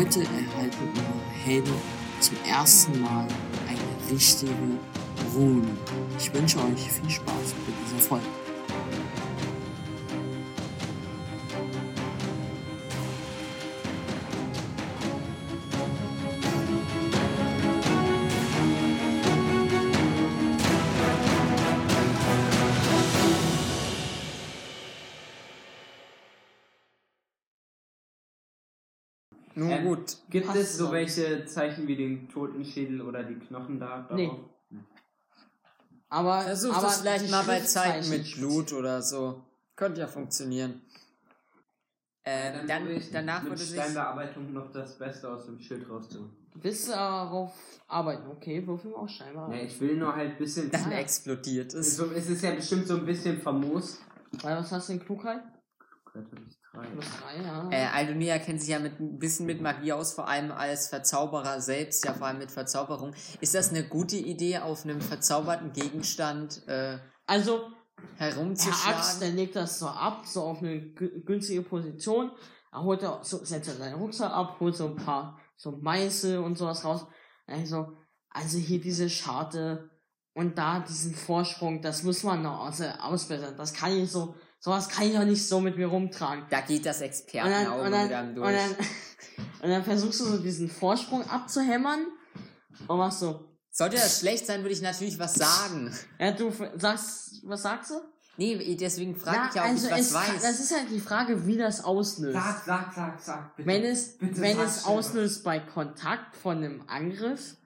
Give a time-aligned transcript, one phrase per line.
[0.00, 1.74] Heute erhalten unsere Helden
[2.20, 3.28] zum ersten Mal
[3.68, 4.50] eine richtige
[5.34, 5.68] Rune.
[6.18, 8.24] Ich wünsche euch viel Spaß mit dieser Folge.
[30.30, 30.94] Gibt Passt es so dann.
[30.94, 34.16] welche Zeichen wie den Totenschädel oder die Knochen da darauf?
[34.16, 34.30] Nee.
[36.08, 39.44] Aber versucht aber es vielleicht mal bei Zeiten mit Blut oder so.
[39.76, 40.82] Könnte ja funktionieren.
[42.24, 45.88] Ähm, dann, dann ich danach mit würde ich Steinbearbeitung noch das Beste aus dem Schild
[45.88, 46.30] rauszuholen.
[46.52, 47.52] Du willst darauf
[47.86, 49.48] arbeiten, okay, würfel auch scheinbar.
[49.48, 50.70] Nee, ich will nur halt ein bisschen.
[50.70, 51.98] Dann explodiert es.
[51.98, 54.00] Es ist ja bestimmt so ein bisschen famos.
[54.42, 55.42] Was hast du denn Klugheit?
[56.04, 56.86] Klugheit habe ich 3.
[56.86, 57.04] Plus
[57.34, 57.68] 3, ja.
[57.70, 61.60] Äh, Aldonia kennt sich ja mit ein bisschen mit Magie aus, vor allem als Verzauberer
[61.60, 63.14] selbst, ja vor allem mit Verzauberung.
[63.40, 67.62] Ist das eine gute Idee, auf einem verzauberten Gegenstand äh, also,
[68.16, 68.82] herumzuschlagen?
[68.84, 72.30] Herr Axt, der legt das so ab, so auf eine günstige Position.
[72.72, 76.38] Er holt er, so, setzt er seinen Rucksack ab, holt so ein paar so Meißel
[76.38, 77.06] und sowas raus.
[77.46, 77.96] Also,
[78.30, 79.90] also hier diese Scharte
[80.34, 83.56] und da diesen Vorsprung, das muss man noch aus, äh, ausbessern.
[83.56, 86.44] Das kann ich so sowas kann ich auch nicht so mit mir rumtragen.
[86.50, 88.56] Da geht das Und dann, Expertenauge und, dann, wieder und, durch.
[88.56, 88.70] dann,
[89.62, 92.06] und dann versuchst du so diesen Vorsprung abzuhämmern
[92.86, 95.94] und machst so, Sollte das schlecht sein, würde ich natürlich was sagen.
[96.18, 98.00] ja, du sagst, was sagst du?
[98.36, 100.42] Nee, deswegen frage Na, ich ja, ob ich was es, weiß.
[100.42, 102.34] Das ist halt die Frage, wie das auslöst.
[102.34, 103.56] Sag, sag, sag, sag.
[103.56, 103.68] Bitte.
[103.68, 107.56] wenn es, bitte wenn sag es auslöst bei Kontakt von einem Angriff,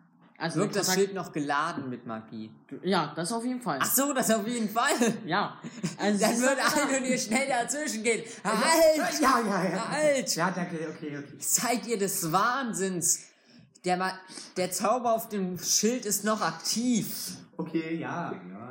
[0.44, 2.50] also Wirkt das Schild noch geladen mit Magie?
[2.82, 3.78] ja, das auf jeden Fall.
[3.80, 4.92] Ach so, das auf jeden Fall.
[5.24, 5.58] Ja,
[5.96, 8.22] also Dann würde halt- Aldonia schnell dazwischen gehen.
[8.44, 9.20] Halt!
[9.22, 9.88] Ja, ja, ja.
[9.88, 10.36] Halt!
[10.36, 11.36] Ja, danke, okay, okay.
[11.38, 13.20] Seid ihr des Wahnsinns?
[13.86, 14.12] Der, Ma
[14.58, 17.38] der Zauber auf dem Schild ist noch aktiv.
[17.56, 18.63] Okay, ja, ja,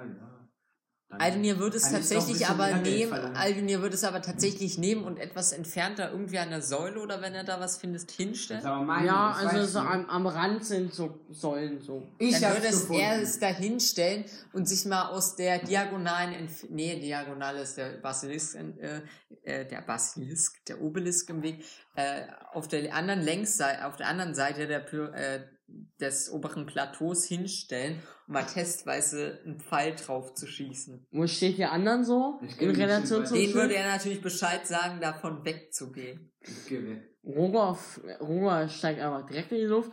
[1.20, 3.14] Aldemir wird es tatsächlich aber nehmen.
[3.36, 7.34] Aldemir wird es aber tatsächlich nehmen und etwas entfernter irgendwie an der Säule oder wenn
[7.34, 8.64] er da was findet, hinstellen.
[8.86, 12.08] meine, ja, also so am, am Rand sind so Säulen so.
[12.20, 13.02] Ich Dann würde es gefunden.
[13.02, 17.98] er es da hinstellen und sich mal aus der diagonalen Entf nee, Diagonale ist der
[17.98, 19.02] Basilisk, äh,
[19.44, 21.64] äh, der Basilisk, der Obelisk im Weg,
[21.96, 22.24] äh,
[22.54, 25.42] auf der anderen Längsseite, auf der anderen Seite der Py äh,
[26.00, 31.08] des oberen Plateaus hinstellen, um mal testweise einen Pfeil drauf zu schießen.
[31.12, 32.40] Wo steht die anderen so?
[32.60, 36.32] In Relation zum Den würde er natürlich Bescheid sagen, davon wegzugehen.
[37.26, 37.78] Roger,
[38.20, 39.92] Roger steigt einfach direkt in die Luft.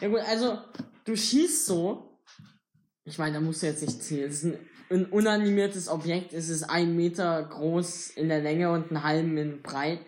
[0.00, 0.58] Ja gut, also
[1.04, 2.20] du schießt so.
[3.04, 4.28] Ich meine, da musst du jetzt nicht zielen.
[4.28, 4.58] Es ist ein,
[4.90, 6.32] ein unanimiertes Objekt.
[6.34, 10.00] Es ist ein Meter groß in der Länge und einen halben in breit.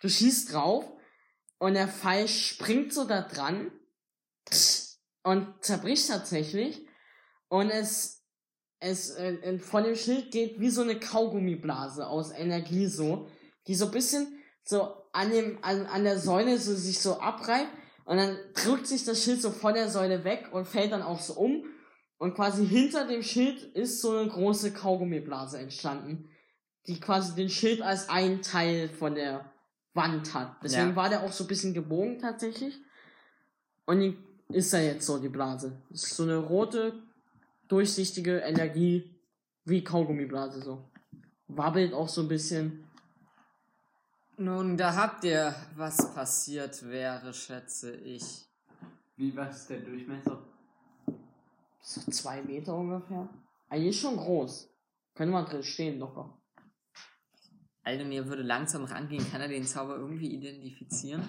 [0.00, 0.84] Du schießt drauf
[1.58, 3.70] und der Pfeil springt so da dran
[5.22, 6.86] und zerbricht tatsächlich.
[7.48, 8.24] Und es,
[8.80, 13.28] es äh, von dem Schild geht wie so eine Kaugummiblase aus Energie so,
[13.66, 14.26] die so ein bisschen
[14.62, 17.70] so an dem, an, an der Säule so sich so abreibt
[18.04, 21.20] und dann drückt sich das Schild so von der Säule weg und fällt dann auch
[21.20, 21.64] so um
[22.18, 26.28] und quasi hinter dem Schild ist so eine große Kaugummiblase entstanden,
[26.86, 29.52] die quasi den Schild als ein Teil von der
[29.94, 30.56] Wand hat.
[30.62, 30.96] Deswegen Ja.
[30.96, 32.78] war der auch so ein bisschen gebogen tatsächlich.
[33.86, 34.18] Und die
[34.48, 35.80] ist da jetzt so, die Blase.
[35.90, 37.02] Das ist so eine rote,
[37.68, 39.14] durchsichtige Energie,
[39.64, 40.90] wie Kaugummiblase so.
[41.48, 42.84] Wabbelt auch so ein bisschen.
[44.36, 48.46] Nun, da habt ihr, was passiert wäre, schätze ich.
[49.16, 50.42] Wie, was ist der Durchmesser?
[51.82, 53.28] So zwei Meter ungefähr.
[53.68, 54.70] Eigentlich schon groß.
[55.14, 56.38] Könnte man drin stehen, locker.
[57.82, 59.28] Aldonir würde langsam rangehen.
[59.30, 61.28] Kann er den Zauber irgendwie identifizieren?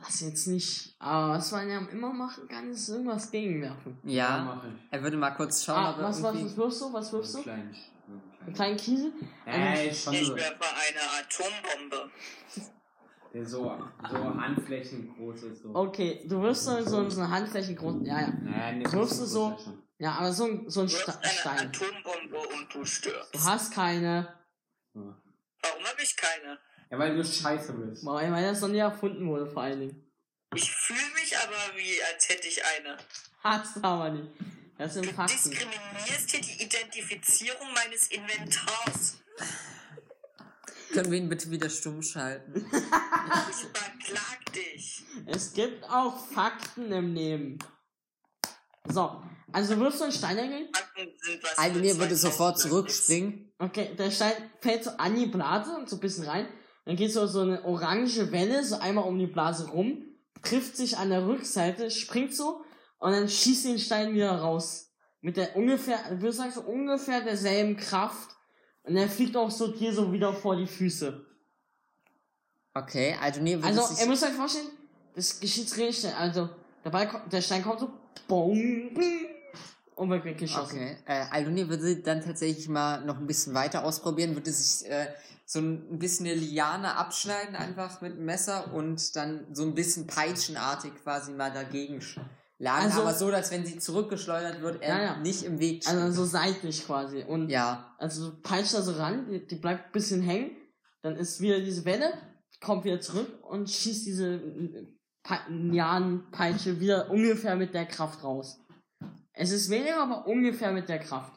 [0.00, 0.94] Das jetzt nicht.
[1.00, 3.98] Aber was man ja immer machen kann, ist irgendwas gegenwerfen.
[4.04, 4.62] Ja.
[4.64, 4.72] ich.
[4.92, 6.50] Er würde mal kurz schauen, Ah, ob er was, was, irgendwie...
[6.50, 6.92] was wirfst du?
[6.92, 7.42] Was wirfst du?
[7.42, 7.74] klein.
[8.06, 8.54] so Einen klein.
[8.54, 9.12] kleinen Kiesel?
[9.44, 12.10] Ey, schon Ich so, werfe eine Atombombe.
[13.34, 13.76] der so,
[14.10, 15.62] so Handflächen groß ist.
[15.62, 15.74] So.
[15.74, 17.96] Okay, du wirfst so, so, so eine Handfläche groß.
[18.02, 18.28] Ja, ja.
[18.28, 19.82] Naja, nee, Wirfst du ist so- ja schon.
[20.00, 21.68] Ja, aber so ein, so ein Du Sta wirfst eine Stein.
[21.68, 23.34] Atombombe und du stirbst.
[23.34, 24.32] Du hast keine.
[24.94, 25.12] Warum
[25.84, 26.56] habe ich keine?
[26.90, 28.04] Ja, weil du scheiße bist.
[28.04, 30.04] Weil weil das noch nie erfunden wurde, vor allen Dingen.
[30.54, 32.96] Ich fühle mich aber wie, als hätte ich eine.
[33.42, 34.30] Hast du aber nicht.
[34.78, 35.32] Das sind Du Fakten.
[35.50, 39.16] diskriminierst hier die Identifizierung meines Inventars.
[40.92, 42.64] Können wir ihn bitte wieder stumm schalten?
[43.50, 45.02] Ich verklag dich.
[45.26, 47.58] Es gibt auch Fakten im Leben.
[48.86, 50.68] So, also wirfst du einen Stein dagegen?
[50.72, 51.58] Fakten sind was.
[51.58, 52.62] Aldonir für würde 2000 sofort ist.
[52.62, 53.52] zurückspringen.
[53.58, 56.48] Okay, der Stein fällt so an die Blase und so ein bisschen rein.
[56.88, 60.06] Dann geht so, so eine orange Welle so einmal um die Blase rum,
[60.42, 62.62] trifft sich an der Rückseite, springt so
[62.98, 64.90] und dann schießt den Stein wieder raus.
[65.20, 68.30] Mit der ungefähr, ich würde sagen, so ungefähr derselben Kraft.
[68.84, 71.26] Und er fliegt auch so dir so wieder vor die Füße.
[72.72, 74.68] Okay, also nee, würde Also, ihr müsst euch vorstellen,
[75.14, 76.14] das geschieht richtig schnell.
[76.14, 76.48] Also,
[76.82, 77.90] der Ball, der Stein kommt so,
[78.26, 79.27] boom, und
[80.06, 80.78] wird weggeschossen.
[80.78, 85.08] Okay, äh, Aluni würde dann tatsächlich mal noch ein bisschen weiter ausprobieren, würde sich äh,
[85.44, 90.06] so ein bisschen eine Liane abschneiden, einfach mit dem Messer und dann so ein bisschen
[90.06, 92.26] peitschenartig quasi mal dagegen schlagen.
[92.60, 95.16] Also- aber so, dass wenn sie zurückgeschleudert wird, er Ja, ja.
[95.18, 95.94] nicht im Weg steht.
[95.96, 97.22] Also so seitlich quasi.
[97.24, 100.50] Und ja, also peitscht da so ran, die, die bleibt ein bisschen hängen,
[101.02, 102.12] dann ist wieder diese Welle,
[102.60, 104.86] kommt wieder zurück und schießt diese äh,
[105.22, 108.58] Pe- Lianenpeitsche wieder ungefähr mit der Kraft raus.
[109.40, 111.32] Es ist weniger, aber ungefähr mit der Kraft.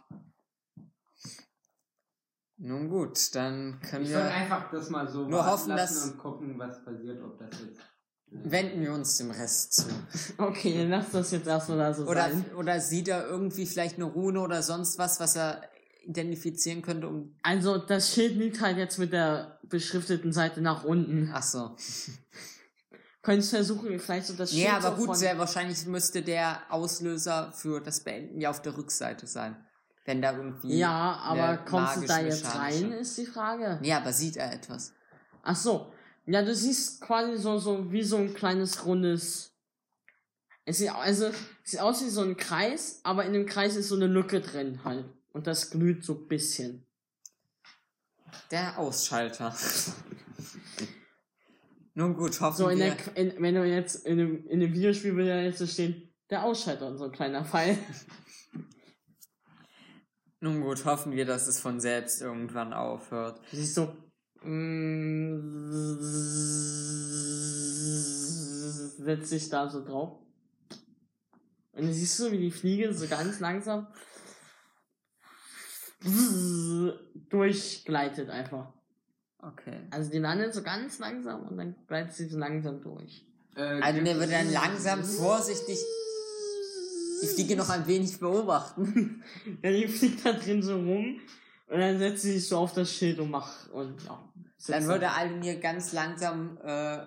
[2.58, 6.18] nun gut, dann können Ich wir, einfach das mal so Nur hoffen, lassen dass- und
[6.18, 7.80] gucken, was passiert, ob das jetzt.
[8.28, 9.86] wenden wir uns dem Rest zu.
[10.38, 12.46] Okay, dann lass das jetzt erstmal da so Oder, sein.
[12.56, 15.62] oder sieht er irgendwie vielleicht eine Rune oder sonst was, was er
[16.06, 21.30] identifizieren könnte, um, Also das Schild liegt halt jetzt mit der beschrifteten Seite nach unten.
[21.34, 21.76] ach so.
[23.22, 27.80] Könntest versuchen, vielleicht so das Schild Nee, aber gut, sehr wahrscheinlich müsste der Auslöser für
[27.80, 29.64] das Beenden ja auf der Rückseite sein.
[30.06, 30.78] Wenn da irgendwie.
[30.78, 33.78] Ja, aber kommst du da jetzt rein, ist die Frage.
[33.82, 34.94] Nee, aber sieht er etwas?
[35.44, 35.94] Ach so.
[36.26, 39.52] Ja, du siehst quasi so, so wie so ein kleines rundes.
[40.66, 43.90] Es sieht, also, es sieht aus wie so ein Kreis, aber in dem Kreis ist
[43.90, 45.06] so eine Lücke drin halt.
[45.34, 46.86] Und das glüht so ein bisschen.
[48.50, 49.56] Der Ausschalter.
[51.94, 52.96] Nun gut, hoffen So in wir.
[52.96, 56.10] der, in, wenn du jetzt in dem, in dem Videospiel würde ja jetzt so stehen,
[56.30, 57.78] der Ausschalter und so ein kleiner Pfeil.
[60.40, 63.40] Nun gut, hoffen wir, dass es von selbst irgendwann aufhört.
[63.52, 63.94] Du siehst so.
[64.42, 66.00] mm,
[69.04, 70.18] Setzt sich da so drauf.
[71.74, 73.88] Und du siehst so, wie die Fliege so ganz langsam
[77.30, 78.74] durchgleitet einfach.
[79.42, 79.80] Okay.
[79.90, 83.26] Also die landet so ganz langsam und dann gleitet sie so langsam durch.
[83.56, 85.78] Äh, Also der gibt wird dann langsam vorsichtig
[87.24, 89.24] die Fliege noch ein wenig beobachten.
[89.64, 91.20] Ja, die fliegt da drin so rum
[91.68, 94.20] und dann setzt sie sich so auf das Schild und macht und ja.
[94.68, 94.90] Dann da.
[94.90, 97.00] würde Almir ganz langsam äh,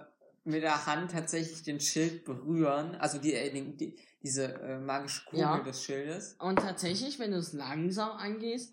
[0.45, 2.97] mit der Hand tatsächlich den Schild berühren.
[2.97, 5.59] Also die, äh, die diese äh, magische Kugel Ja.
[5.61, 6.35] des Schildes.
[6.41, 8.73] Und tatsächlich, wenn du es langsam angehst,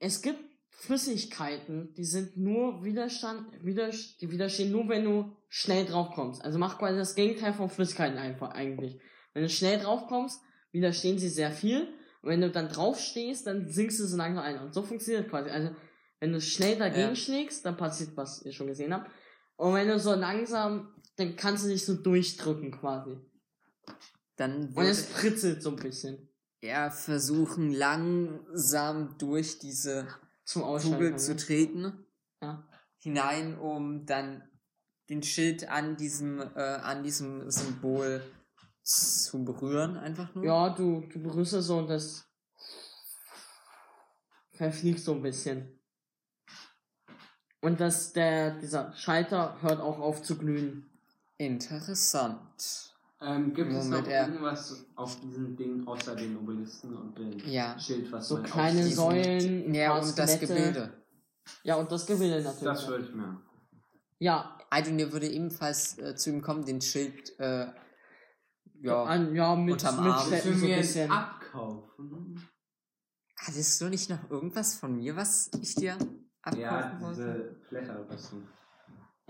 [0.00, 0.40] es gibt
[0.80, 6.42] Flüssigkeiten, die sind nur Widerstand, wider, die widerstehen nur, wenn du schnell drauf kommst.
[6.42, 8.98] Also mach quasi das Gegenteil von Flüssigkeiten einfach eigentlich.
[9.34, 10.40] Wenn du schnell drauf kommst,
[10.72, 11.82] widerstehen sie sehr viel.
[12.22, 14.58] Und wenn du dann drauf stehst, dann sinkst du so langsam ein.
[14.58, 15.50] Und so funktioniert quasi.
[15.50, 15.70] Also,
[16.18, 17.14] wenn du schnell dagegen Ja.
[17.16, 19.10] schlägst, dann passiert, was ihr schon gesehen habt.
[19.56, 23.18] Und wenn du so langsam, dann kannst du dich so durchdrücken quasi.
[24.36, 26.26] Dann Und es pritzelt so ein bisschen.
[26.62, 30.08] er versuchen, langsam durch diese
[30.50, 30.62] Zum.
[30.62, 32.04] Kugel zu treten.
[32.42, 32.66] Ja.
[32.98, 34.42] Hinein, um dann
[35.08, 38.20] den Schild an diesem, äh, an diesem Symbol
[38.82, 40.44] zu berühren, einfach nur.
[40.44, 42.28] Ja, du, du berührst es so und das
[44.52, 45.78] verfliegt so ein bisschen.
[47.60, 50.90] Und das, der, dieser Schalter hört auch auf zu glühen.
[51.38, 52.89] Interessant.
[53.22, 54.26] Ähm, gibt es Moment, noch ja.
[54.26, 57.78] irgendwas auf diesem Ding außer den Obelisken und dem Ja.
[57.78, 60.40] Schild, was So man kleine Säulen, Ja, und das.
[60.40, 60.92] Gebilde.
[61.62, 62.62] Ja, und das Gebilde natürlich.
[62.64, 63.40] Das würde ich mir.
[64.20, 67.66] ja, Aidunir würde ebenfalls äh, zu ihm kommen, den Schild, äh,
[68.82, 69.02] ja.
[69.04, 70.26] an, ja, mit, Unterm mit Arm.
[70.26, 71.10] Schleppen so mir bisschen.
[71.10, 72.48] abkaufen.
[73.36, 75.94] Hattest du nicht noch irgendwas von mir, was ich dir
[76.42, 77.22] abkaufen Ja, wollte?
[77.22, 78.42] diese Blätterrüstung.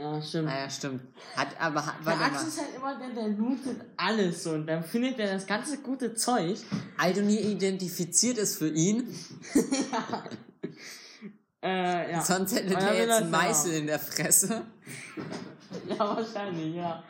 [0.01, 0.49] Ja, stimmt.
[0.49, 1.03] Ah ja, stimmt.
[1.37, 4.67] Hat, aber hat, Der warte Axel ist halt immer der, der lootet alles so und
[4.67, 6.59] dann findet er das ganze gute Zeug.
[6.97, 9.07] Aldonir identifiziert es für ihn,
[11.63, 12.23] Äh, ja.
[12.23, 14.63] sonst hätte der jetzt einen Meißel in der Fresse.
[15.89, 17.05] Ja, wahrscheinlich, ja.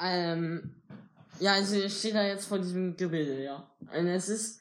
[0.00, 0.74] Ähm,
[1.38, 3.70] ja, also ich stehe da jetzt vor diesem Gebilde, ja.
[3.80, 4.60] Und es ist,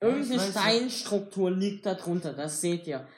[0.00, 3.08] irgendeine Steinstruktur liegt da drunter, das seht ihr.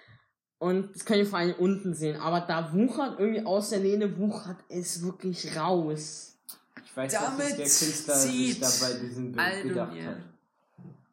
[0.58, 4.16] Und das könnt ihr vor allem unten sehen, aber da wuchert irgendwie aus der Lehne
[4.18, 6.38] wuchert es wirklich raus.
[6.84, 10.16] Ich weiß, Damit dass es der Künstler sich zieht da bei diesem Bild gedacht hat.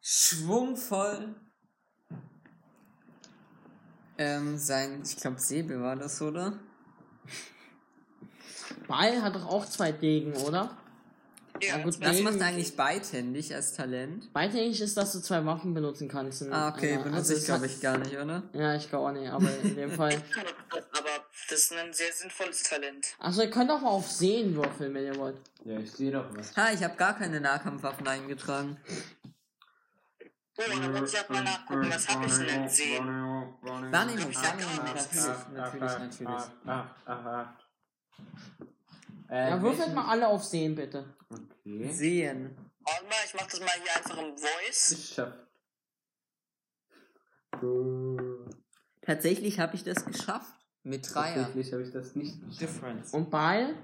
[0.02, 1.36] schwungvoll
[4.18, 6.60] ähm, sein, ich glaube Säbel war das, oder?
[8.88, 10.78] Ball hat doch auch zwei Degen, oder?
[11.68, 14.32] Ja, gut, Das Degen- macht er eigentlich beidhändig als Talent.
[14.34, 16.44] Beidhängig ist, dass du zwei Waffen benutzen kannst.
[16.52, 18.44] Ah, okay, einer- benutze also ich glaube ich gar nicht, oder?
[18.54, 20.22] Ja, ich glaube auch nicht, aber in dem Fall.
[20.72, 21.10] aber
[21.50, 23.08] Das ist ein sehr sinnvolles Talent.
[23.20, 25.38] Also ihr könnt auch mal auf Sehen würfeln, wenn ihr wollt.
[25.66, 26.56] Ja, ich sehe doch was.
[26.56, 28.78] Ha, ich habe gar keine Nahkampfwaffen eingetragen.
[30.56, 33.08] Oh, dann muss ich auch mal nachgucken, was habe ich denn gesehen?
[33.08, 36.44] Wahrnehmung, Wahrnehmung, natürlich, natürlich, natürlich.
[39.34, 41.18] Äh, Ja, würfelt mal alle auf Sehen, bitte.
[41.30, 41.92] Okay.
[41.92, 42.56] Sehen.
[42.82, 44.90] Warte mal, ich mach das mal hier einfach im Voice.
[44.90, 45.40] Geschafft.
[49.02, 50.54] Tatsächlich habe ich das geschafft.
[50.84, 51.46] Mit Dreier.
[51.46, 52.62] Tatsächlich habe ich das nicht geschafft.
[52.62, 53.14] Difference.
[53.14, 53.76] Und Ball?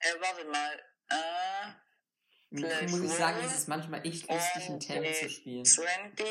[0.00, 0.82] Äh, warte mal.
[1.08, 5.64] Äh, Dazu muss ich sagen, es ist manchmal echt lustig, einen Tem zu spielen.
[5.64, 6.26] 20.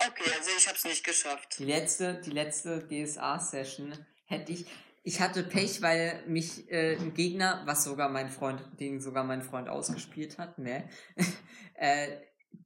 [0.00, 1.58] Okay, also ich hab's nicht geschafft.
[1.58, 4.66] Die letzte, die letzte DSA-Session hätte ich.
[5.04, 9.42] Ich hatte Pech, weil mich äh, ein Gegner, was sogar mein Freund, den sogar mein
[9.42, 10.88] Freund ausgespielt hat, ne?
[11.74, 12.08] äh,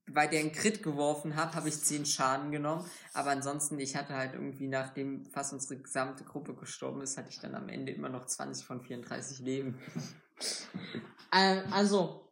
[0.07, 2.85] weil der einen Crit geworfen hat, habe ich 10 Schaden genommen.
[3.14, 7.38] Aber ansonsten, ich hatte halt irgendwie, nachdem fast unsere gesamte Gruppe gestorben ist, hatte ich
[7.38, 9.78] dann am Ende immer noch 20 von 34 Leben.
[11.35, 12.28] Äh, also,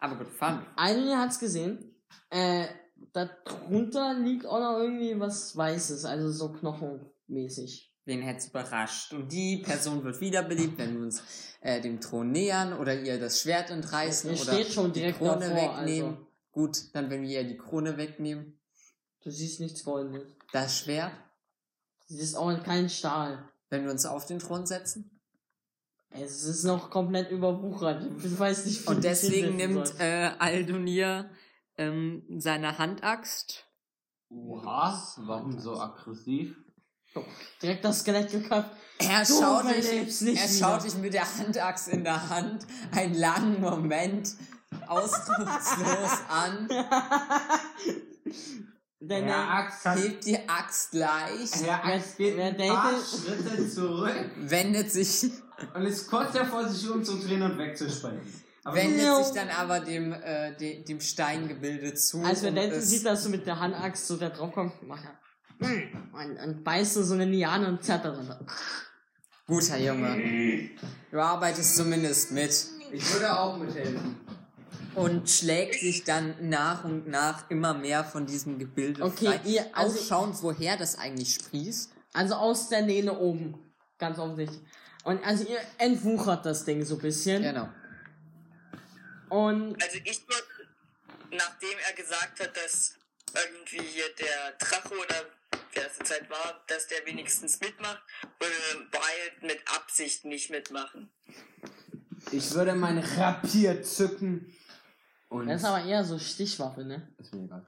[0.00, 0.66] Aber gut, fahren wir.
[0.76, 1.94] Eine hat's gesehen.
[2.30, 2.66] Äh,
[3.12, 7.89] darunter liegt auch noch irgendwie was Weißes, also so knochenmäßig.
[8.10, 9.12] Wen hätte überrascht?
[9.12, 11.22] Und die Person wird wiederbelebt, wenn wir uns
[11.60, 15.48] äh, dem Thron nähern oder ihr das Schwert entreißen Ihr oder steht schon die Krone
[15.48, 16.10] davor, wegnehmen.
[16.14, 16.26] also.
[16.50, 18.58] Gut, dann wenn wir ihr die Krone wegnehmen.
[19.22, 20.24] Du siehst nichts Goldenes.
[20.52, 21.12] Das Schwert,
[22.08, 23.48] Du siehst auch keinen Stahl.
[23.68, 25.20] wenn wir uns auf den Thron setzen.
[26.10, 28.04] Es ist noch komplett überwuchert.
[28.24, 31.30] Ich weiß nicht, Und ich deswegen nimmt äh, Aldonir
[31.78, 33.64] ähm, seine Handaxt.
[34.28, 35.20] Was?
[35.22, 36.56] Warum so aggressiv?
[37.62, 38.70] Direkt das Skelett geköpft.
[38.98, 43.60] Er Du schaut, nicht er schaut dich mit der Handaxt in der Hand einen langen
[43.60, 44.34] Moment
[44.86, 46.68] ausdruckslos an,
[49.00, 53.06] Denn Herr er Axt hat hebt die Axt leicht, Herr Axt geht ein paar datet-
[53.08, 55.30] Schritte zurück wendet sich
[55.74, 58.20] und ist kurz davor, sich umzudrehen und wegzuspringen.
[58.64, 59.22] Aber wendet No.
[59.22, 62.22] sich dann aber dem, äh, de, dem Steingebilde zu.
[62.22, 64.82] als wir und Denton es- sieht, dass du mit der Handaxt so da drauf kommst,
[64.82, 65.18] macht er.
[65.60, 68.34] Und, und beißt so eine Liane und zerrt da drin.
[69.46, 70.70] Guter Junge.
[71.10, 72.50] Du arbeitest zumindest mit.
[72.92, 74.16] ich würde auch mithelfen.
[74.94, 79.40] Und schlägt sich dann nach und nach immer mehr von diesem Gebilde Okay, frei.
[79.44, 81.92] ihr- also- Ausschauend, woher das eigentlich sprießt.
[82.12, 83.54] Also aus der Lehne oben.
[83.98, 84.60] Ganz offensichtlich.
[85.04, 87.42] Und also ihr entwuchert das Ding so ein bisschen.
[87.42, 87.68] Genau.
[89.28, 90.68] Und Also ich würde,
[91.36, 92.94] nachdem er gesagt hat, dass
[93.34, 95.14] irgendwie hier der Drache oder
[95.74, 98.02] das zur Zeit war, dass der wenigstens mitmacht,
[98.38, 101.10] würde Wild mit Absicht nicht mitmachen.
[102.32, 104.54] Ich würde mein Rapier zücken
[105.28, 105.46] und...
[105.48, 107.12] das ist aber eher so Stichwaffe, ne?
[107.18, 107.66] ist mir egal.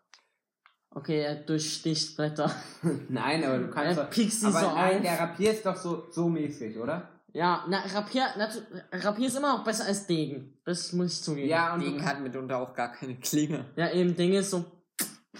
[0.94, 2.54] Okay, er durchsticht Blätter.
[3.08, 4.10] Nein, aber du kannst Er doch...
[4.10, 5.02] piekst sie aber so nein, auf.
[5.02, 7.08] der Rapier ist doch so, so mäßig, oder?
[7.32, 8.62] Ja, na, Rapier, natu-
[8.92, 10.60] Rapier ist immer noch besser als Degen.
[10.66, 11.48] Das muss ich zugeben.
[11.48, 13.64] Ja, und Degen hat mitunter auch gar keine Klinge.
[13.74, 14.66] Ja, eben, Ding ist so.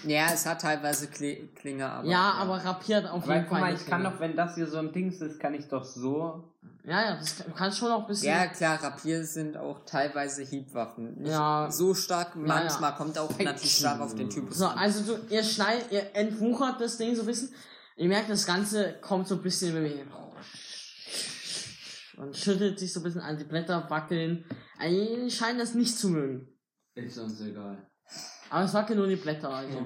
[0.07, 2.07] Ja, es hat teilweise Kli Klinge, aber.
[2.07, 3.61] ja, aber Rapier hat auf Aber jeden guck Fall.
[3.61, 6.51] mal, ich kann doch, wenn das hier so ein Dings ist, kann ich doch so...
[6.83, 8.27] Ja, ja, das kann, du kannst schon auch ein bisschen.
[8.29, 11.19] Ja, klar, Rapier sind auch teilweise Hiebwaffen.
[11.19, 11.69] Nicht Ja.
[11.71, 12.97] so stark, manchmal ja.
[12.97, 14.77] kommt auch natürlich stark auf den Typus So, an.
[14.79, 17.53] also du, ihr schneidet, ihr entwuchert das Ding so ein bisschen.
[17.95, 20.07] Ihr merkt, das Ganze kommt so ein bisschen in Bewegung.
[22.17, 24.43] Und schüttelt sich so ein bisschen an, die Blätter wackeln.
[24.79, 26.47] Also, die scheinen das nicht zu mögen.
[26.95, 27.87] Ist uns egal.
[28.53, 29.83] Aber es wackeln nur die Blätter, also.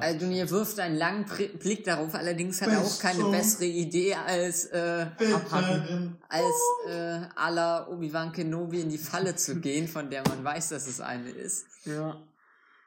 [0.00, 1.24] Aldonir wirft einen langen
[1.58, 6.16] Blick darauf, allerdings hat er auch keine bessere Idee als, äh, Abhacken.
[6.28, 6.44] als
[6.88, 11.00] äh, aller Obi-Wan Kenobi in die Falle zu gehen, von der man weiß, dass es
[11.00, 11.66] eine ist.
[11.84, 12.22] Ja.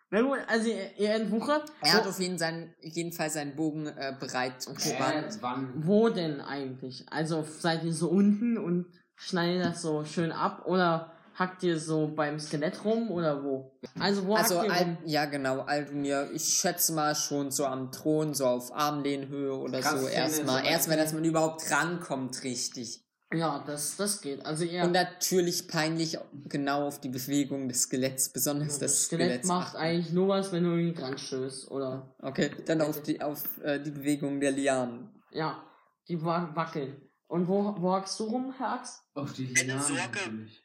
[0.10, 1.70] Na gut, also ihr, entwuchert.
[1.82, 5.38] Er hat Wo- auf jeden, sein, jeden Fall seinen Bogen äh, bereit Äh, gespannt.
[5.42, 5.74] wann?
[5.86, 7.06] Wo denn eigentlich?
[7.12, 8.86] Also seid ihr so unten und
[9.18, 13.78] schneidet das so schön ab oder hackt ihr so beim Skelett rum oder wo?
[14.00, 14.98] Also wo Also, hackt ihr rum?
[15.06, 20.02] ja genau, Aldonir, ich schätze mal schon so am Thron, so auf Armlehnhöhe oder Krass,
[20.02, 20.60] so erstmal.
[20.60, 23.04] aber- Erstmal, dass man überhaupt rankommt, richtig.
[23.34, 24.46] Ja, das, das geht.
[24.46, 26.18] Also ihr Und natürlich peinlich
[26.48, 29.48] genau auf die Bewegung des Skeletts, besonders das des Skelett Skeletts.
[29.50, 29.78] macht achten.
[29.78, 33.82] eigentlich nur was, wenn du ihn dran stößt oder Okay, dann auf die, auf, äh,
[33.82, 35.10] die Bewegung der Lianen.
[35.32, 35.62] ja,
[36.08, 37.02] die wa wackeln.
[37.28, 39.02] Und wo, wo hackst du rum, Herr Axt?
[39.14, 40.02] Auf die Lianen Sorge.
[40.10, 40.64] natürlich.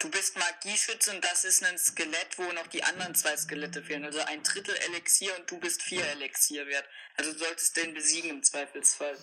[0.00, 4.04] Du bist Magieschütze und das ist ein Skelett, wo noch die anderen zwei Skelette fehlen.
[4.04, 6.86] Also ein Drittel Elixier und du bist vier Elixier wert.
[7.16, 9.16] Also du solltest den besiegen im Zweifelsfall.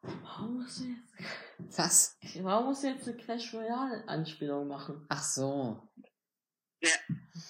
[0.00, 2.16] Warum musst du jetzt, Was?
[2.42, 5.04] warum musst du jetzt eine Clash Royale Anspielung machen?
[5.10, 5.86] Ach so.
[6.80, 6.88] Ja,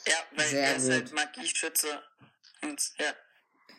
[0.08, 0.92] ja weil Sehr er ist gut.
[0.92, 2.02] halt Magieschütze.
[2.62, 3.14] Und ja.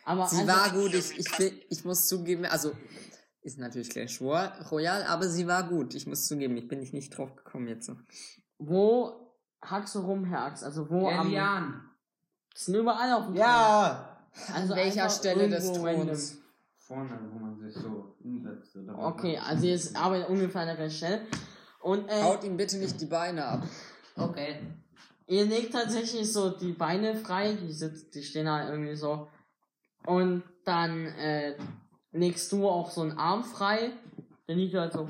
[0.04, 2.74] Aber Sie also, war gut, ich, ich, will- ich muss zugeben, also
[3.42, 5.94] ist natürlich Clash Royale, aber sie war gut.
[5.94, 7.86] Ich muss zugeben, ich bin nicht, nicht drauf gekommen jetzt.
[7.86, 7.96] so.
[8.58, 9.22] wo
[9.60, 10.62] hackst du rum, Herr Ax?
[10.62, 11.30] Also wo Ja, am...
[11.30, 11.90] Lian.
[12.52, 14.18] Das sind überall auf dem Ja!
[14.34, 14.54] Thron.
[14.54, 16.38] Also An welcher Stelle des Throns?
[16.76, 18.76] Vorne, wo man sich so hinsetzt.
[18.76, 21.26] Oder Okay, also ihr arbeitet ungefähr an der gleichen Stelle.
[21.80, 23.62] Und äh, Haut ihm bitte nicht die Beine ab.
[24.16, 24.60] Okay.
[25.26, 29.28] ihr legt tatsächlich so die Beine frei, die, sitzt, die stehen halt irgendwie so.
[30.06, 31.56] Und dann äh,
[32.12, 33.90] legst du auch so einen Arm frei.
[34.48, 35.08] Der liegt halt so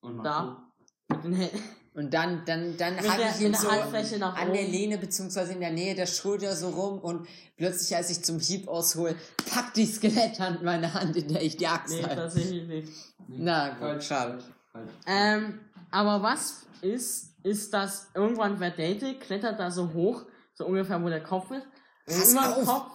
[0.00, 0.62] Und da.
[1.08, 1.58] Mit den Händen.
[1.94, 4.62] Und dann, dann, dann der, ich ihn so Handfläche nach an der.
[4.66, 8.66] Lehne beziehungsweise in der Nähe der Schulter so rum und plötzlich, als ich zum Hieb
[8.66, 9.14] aushole,
[9.50, 12.16] packt die Skeletthand meine Hand, in der ich die Axt Nee, halte.
[12.16, 12.92] tatsächlich nicht.
[13.28, 14.32] Na gut, Falsch, schade.
[14.40, 14.90] falsch, falsch.
[15.06, 15.60] Ähm,
[15.90, 20.22] aber was ist, ist, dass irgendwann wer datet, klettert da so hoch,
[20.54, 21.66] so ungefähr wo der Kopf ist.
[22.06, 22.90] Und Pass über dem Kopf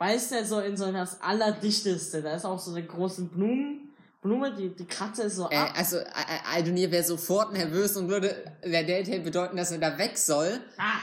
[0.00, 2.22] beißt er so in so das Allerdichteste.
[2.22, 3.90] Da ist auch so eine große Blumen,
[4.22, 5.74] Blume, die, die Katze ist so Äh, ab.
[5.76, 5.98] also,
[6.52, 10.58] Aldonir wäre sofort nervös und würde der Date bedeuten, dass er da weg soll.
[10.78, 11.00] Ah!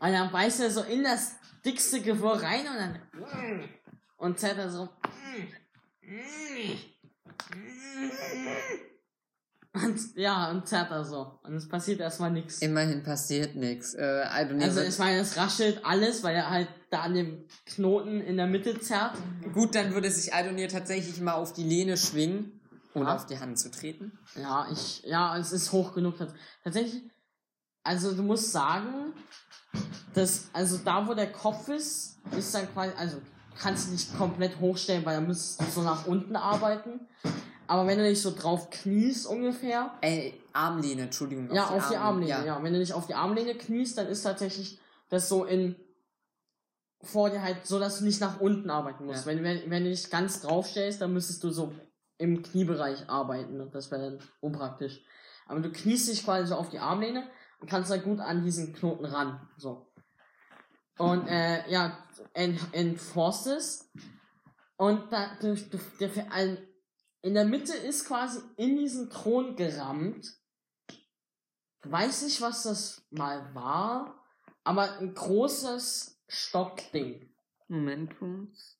[0.00, 1.32] Und dann beißt er so in das
[1.64, 2.98] dickste Gewirr rein und dann.
[3.60, 3.64] mm,
[4.16, 4.88] Und zerrt er so.
[6.02, 6.72] mm,
[9.74, 11.38] Und ja, und zerrt er so.
[11.44, 12.58] Und es passiert erstmal nichts.
[12.58, 13.94] Immerhin passiert nichts.
[13.94, 14.24] Äh,
[14.60, 18.46] Also ich meine, es raschelt alles, weil er halt da an dem Knoten in der
[18.46, 19.16] Mitte zerrt.
[19.54, 22.60] Gut, dann würde sich Aldonir tatsächlich mal auf die Lehne schwingen,
[22.94, 23.14] ohne Ja.
[23.16, 24.12] auf die Hand zu treten.
[24.36, 26.16] Ja, ich, ja, es ist hoch genug.
[26.18, 27.02] tats- Tatsächlich,
[27.82, 29.14] also du musst sagen,
[30.12, 33.16] dass, also da wo der Kopf ist, ist dann quasi, also
[33.58, 37.00] kannst du nicht komplett hochstellen, weil da müsstest du so nach unten arbeiten.
[37.66, 41.50] Aber wenn du dich so drauf kniest ungefähr, Äh, Armlehne, Entschuldigung.
[41.52, 42.62] ja, auf die Armlehne, ja.
[42.62, 45.76] Wenn du dich auf die Armlehne kniest, dann ist tatsächlich das so in
[47.04, 49.26] vor dir halt so, dass du nicht nach unten arbeiten musst.
[49.26, 49.32] Ja.
[49.32, 51.72] Wenn, wenn, wenn du dich ganz drauf stellst, dann müsstest du so
[52.18, 55.00] im Kniebereich arbeiten und das wäre dann unpraktisch.
[55.46, 57.28] Aber du kniest dich quasi so auf die Armlehne
[57.60, 59.48] und kannst halt gut an diesen Knoten ran.
[59.56, 59.92] So.
[60.98, 61.98] Und äh, ja,
[62.34, 63.90] enforced es.
[64.76, 66.58] Und da, du, du, der, ein,
[67.22, 70.36] in der Mitte ist quasi in diesen Thron gerammt.
[71.84, 74.22] Weiß nicht, was das mal war,
[74.64, 77.28] aber ein großes Stockding.
[77.68, 78.18] Moment.
[78.18, 78.76] kurz.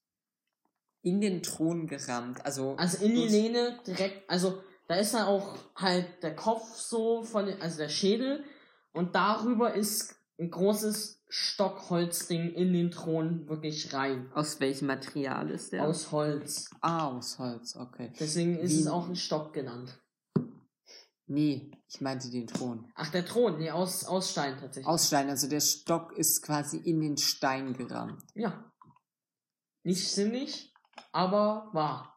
[1.02, 2.44] In den Thron gerammt.
[2.44, 7.22] Also, Also in die Lehne direkt, also da ist dann auch halt der Kopf so
[7.22, 8.44] von, also der Schädel
[8.92, 14.31] und darüber ist ein großes Stockholzding in den Thron wirklich rein.
[14.35, 15.85] Aus welchem Material ist der?
[15.85, 16.68] Aus Holz.
[16.81, 18.12] ah, aus Holz, okay.
[18.18, 19.98] Deswegen ist Wie- es auch ein Stock genannt.
[21.26, 22.90] Nee, ich meinte den Thron.
[22.94, 24.87] Ach, der Thron, nee, aus, aus Stein tatsächlich.
[24.87, 28.22] Aus Stein, also der Stock ist quasi in den Stein gerammt.
[28.35, 28.70] Ja.
[29.85, 30.74] Nicht sinnig,
[31.12, 32.09] aber wahr.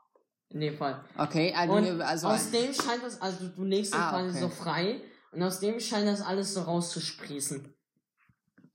[0.49, 1.03] In dem Fall.
[1.17, 4.39] Okay, also, Und also aus dem scheint das, also du legst es Ah, quasi okay.
[4.39, 7.74] so frei und aus dem scheint das alles so rauszusprießen.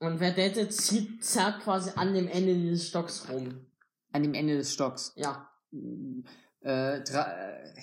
[0.01, 3.67] Und wer datet, zieht, zerrt quasi an dem Ende dieses Stocks rum.
[4.13, 5.13] an dem Ende des Stocks.
[5.15, 5.49] Ja.
[6.63, 7.75] Äh, dra- äh,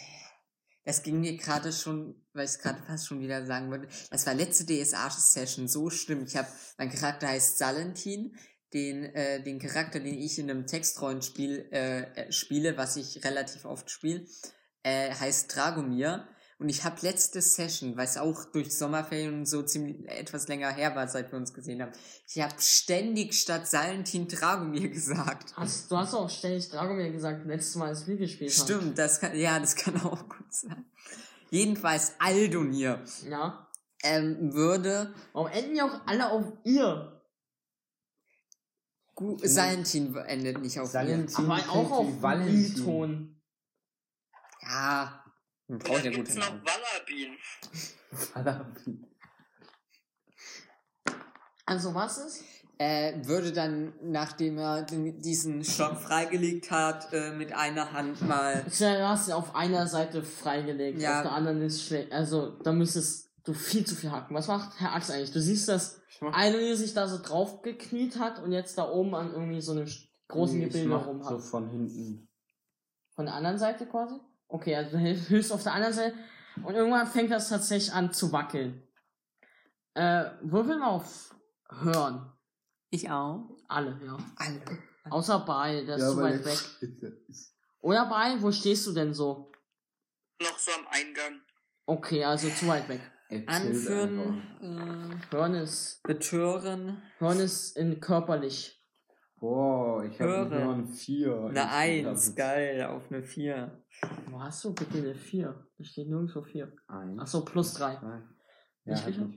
[0.83, 3.87] das ging mir gerade schon, weil ich es gerade fast schon wieder sagen wollte.
[4.11, 6.23] Das war letzte DSA-Session so schlimm.
[6.25, 8.35] Ich habe, mein Charakter heißt Salentin.
[8.73, 13.63] Den, äh, den Charakter, den ich in einem Textrollenspiel äh, äh, spiele, was ich relativ
[13.63, 14.25] oft spiele,
[14.83, 16.27] äh, heißt Dragomir.
[16.59, 20.71] Und ich habe letzte Session, weil es auch durch Sommerferien und so ziemlich etwas länger
[20.73, 21.91] her war, seit wir uns gesehen haben,
[22.27, 25.55] ich habe ständig statt Salentin Dragomir gesagt.
[25.55, 28.63] Hast, du hast auch ständig Dragomir gesagt, letztes Mal, als wir gespielt haben.
[28.65, 30.85] Stimmt, das kann, ja, das kann auch gut sein.
[31.51, 33.67] Jedenfalls Aldonir Ja.
[34.03, 37.21] ähm, würde Warum enden die auch alle auf ihr?
[39.15, 40.91] Gu Salentin endet nicht auf ihr.
[40.91, 43.41] Salentin Aber klingt auch auf Valentin.
[44.61, 45.23] Ja,
[45.67, 46.53] Und braucht ja dann gute gibt's noch.
[46.63, 47.37] Wallabin.
[48.33, 49.07] Valentin.
[51.65, 52.43] Also was ist?
[52.79, 58.63] Äh, würde dann, nachdem er den, diesen Stock freigelegt hat, äh, mit einer Hand mal.
[58.65, 61.17] Du hast ihn auf einer Seite freigelegt, Ja.
[61.17, 62.11] auf der anderen ist schlecht.
[62.11, 64.35] Also, da müsstest du viel zu viel hacken.
[64.35, 65.31] Was macht Herr Ax eigentlich?
[65.31, 69.31] Du siehst, dass Einer sich da so drauf gekniet hat und jetzt da oben an
[69.33, 69.87] irgendwie so einem
[70.27, 71.29] großen Nee, Gebilde rum hat.
[71.29, 72.27] So von hinten.
[73.15, 74.15] Von der anderen Seite quasi?
[74.47, 76.15] Okay, also du hilfst auf der anderen Seite
[76.63, 78.83] und irgendwann fängt das tatsächlich an zu wackeln.
[79.93, 81.35] Äh, würfel mal auf
[81.69, 82.31] Hören.
[82.89, 83.49] Ich auch.
[83.67, 84.17] Alle, ja.
[84.37, 84.61] Alle.
[85.09, 86.59] Außer Ball, der ist zu weit weg.
[87.81, 89.51] Oder Ball, wo stehst du denn so?
[90.41, 91.41] Noch so am Eingang.
[91.85, 93.01] Okay, also zu weit weg.
[93.47, 97.01] Anführen, äh, Hören ist, betören.
[97.17, 98.76] Hören ist in körperlich.
[99.39, 100.45] Boah, ich habe Höre.
[100.65, 101.43] nur ein 4.
[101.45, 103.83] Eine Eins, geil, auf eine Vier.
[104.31, 105.67] Wo hast du bitte eine 4?
[105.77, 106.71] Da steht nirgendwo 4.
[106.87, 107.19] Eins.
[107.19, 107.97] Achso, plus 3.
[107.97, 108.21] zwei.
[108.85, 109.29] Ja, Nicht geschafft?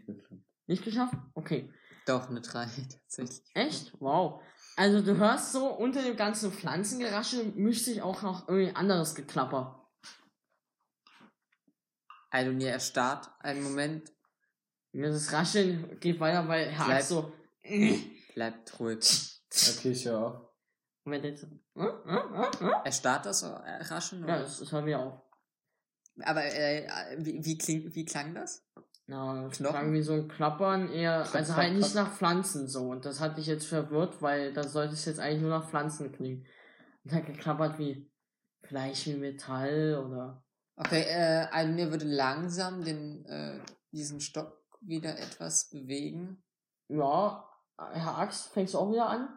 [0.67, 1.15] nicht geschafft?
[1.35, 1.71] Okay.
[2.07, 2.65] Doch, eine Drei,
[3.09, 3.43] tatsächlich.
[3.55, 3.93] Echt?
[4.01, 4.43] Wow.
[4.77, 9.87] Also du hörst so, unter dem ganzen Pflanzengeraschel mischt sich auch noch irgendwie anderes Geklapper.
[12.31, 14.11] Also mir erstarrt, einen Moment,
[14.93, 17.33] Ja, Das Rascheln geht weiter, weil Herr Bleib- Axt so...
[18.35, 19.39] bleibt ruhig.
[19.51, 20.51] Okay, ich höre auf.
[21.05, 21.47] Und wenn der so...
[21.77, 22.85] Äh, äh, äh, äh?
[22.85, 24.21] Erstarrt das äh, Raschen?
[24.21, 24.43] Ja, oder?
[24.43, 25.21] das, das hört wieder auf.
[26.23, 26.87] Aber äh,
[27.19, 28.67] wie, wie, kling, wie klang das?
[29.07, 29.75] Na, das Knochen?
[29.75, 32.07] klang wie so ein Klappern eher, Klapp, also halt nicht klapp.
[32.07, 32.91] nach Pflanzen so.
[32.91, 36.13] Und das hat dich jetzt verwirrt, weil da sollte es jetzt eigentlich nur nach Pflanzen
[36.13, 36.47] klingen.
[37.05, 38.11] Und hat geklappert wie,
[38.63, 40.45] vielleicht wie Metall oder...
[40.77, 43.59] Okay, äh, also mir würde langsam den, äh,
[43.91, 46.43] diesen Stock wieder etwas bewegen.
[46.89, 49.29] Ja, Herr Axt, fängst du auch wieder an?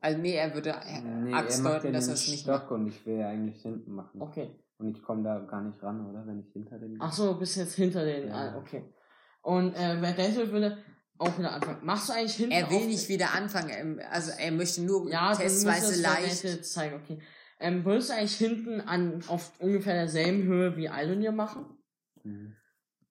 [0.00, 0.74] Also nee, er würde
[1.22, 2.70] Nee, Axt er macht deuten, ja dass den er es nicht Stock macht.
[2.72, 4.20] und ich will ja eigentlich hinten machen.
[4.22, 4.50] Okay.
[4.78, 6.26] Und ich komme da gar nicht ran, oder?
[6.26, 8.28] Wenn ich hinter dem Ach so, du bist jetzt hinter den.
[8.28, 8.34] Ja.
[8.34, 8.84] Ah, okay.
[9.42, 10.78] Und äh, wer Denzel würde
[11.18, 11.78] auch wieder anfangen.
[11.84, 15.32] Machst du eigentlich hinten Er will auf- nicht wieder anfangen, also er möchte nur Ja,
[15.34, 16.64] testweise das leicht.
[16.64, 17.20] zeigen, okay.
[17.60, 21.66] Ähm, würdest du eigentlich hinten an auf ungefähr derselben Höhe wie Aldonir machen?
[22.24, 22.56] Mhm.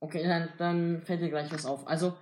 [0.02, 1.88] Okay, dann, dann fällt dir gleich was auf.
[1.88, 2.14] Also,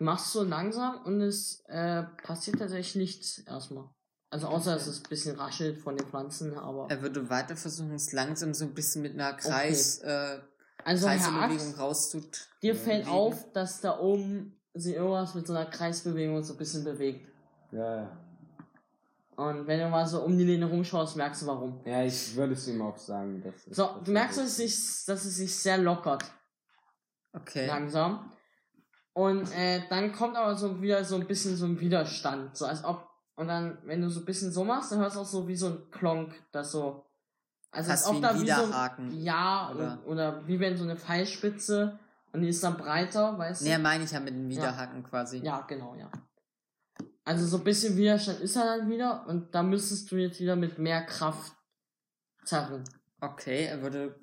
[0.00, 3.88] machst so langsam und es äh, passiert tatsächlich nichts erstmal.
[4.30, 6.86] Also außer dass es ein bisschen raschelt von den Pflanzen, aber.
[6.88, 10.38] Er würde weiter versuchen, es langsam so ein bisschen mit einer Kreis, äh,
[10.84, 12.48] Also Kreisbewegung rauszut.
[12.62, 13.16] dir äh, fällt bewegen.
[13.18, 17.28] auf, dass da oben sie irgendwas mit so einer Kreisbewegung so ein bisschen bewegt.
[17.72, 18.16] Ja, ja.
[19.36, 21.80] Und wenn du mal so um die Lehne rumschaust, merkst du warum.
[21.84, 23.42] Ja, ich würde es ihm auch sagen.
[23.42, 26.24] Dass es- So, du merkst, er- dass es sich, dass es sich sehr lockert,
[27.32, 27.66] Okay.
[27.66, 28.30] langsam.
[29.12, 32.84] Und äh, dann kommt aber so wieder so ein bisschen so ein Widerstand, so als
[32.84, 33.08] ob.
[33.34, 35.56] Und dann, wenn du so ein bisschen so machst, dann hörst du auch so wie
[35.56, 37.06] so ein Klonk, das so.
[37.72, 38.50] Also Fast als ob da wie
[39.10, 40.02] so Ja, oder?
[40.06, 40.46] oder?
[40.46, 41.98] wie wenn so eine Pfeilspitze
[42.32, 43.78] und die ist dann breiter, weißt Nee, du?
[43.80, 45.38] meine ich ja mit dem Widerhaken quasi.
[45.38, 46.10] Ja, genau, ja.
[47.24, 50.56] Also so ein bisschen Widerstand ist er dann wieder und da müsstest du jetzt wieder
[50.56, 51.52] mit mehr Kraft
[52.44, 52.82] zerren.
[53.20, 54.18] Okay, er würde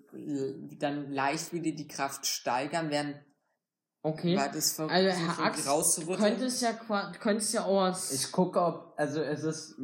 [0.79, 3.15] dann leicht wieder die Kraft steigern, während
[4.07, 4.37] Okay.
[4.37, 6.19] weit es ver Also so Herr Axt, rauszurütteln.
[6.19, 6.73] könntest ja
[7.19, 8.11] könntest ja auch was.
[8.13, 8.93] Ich gucke, ob.
[8.97, 9.75] Also, es ist.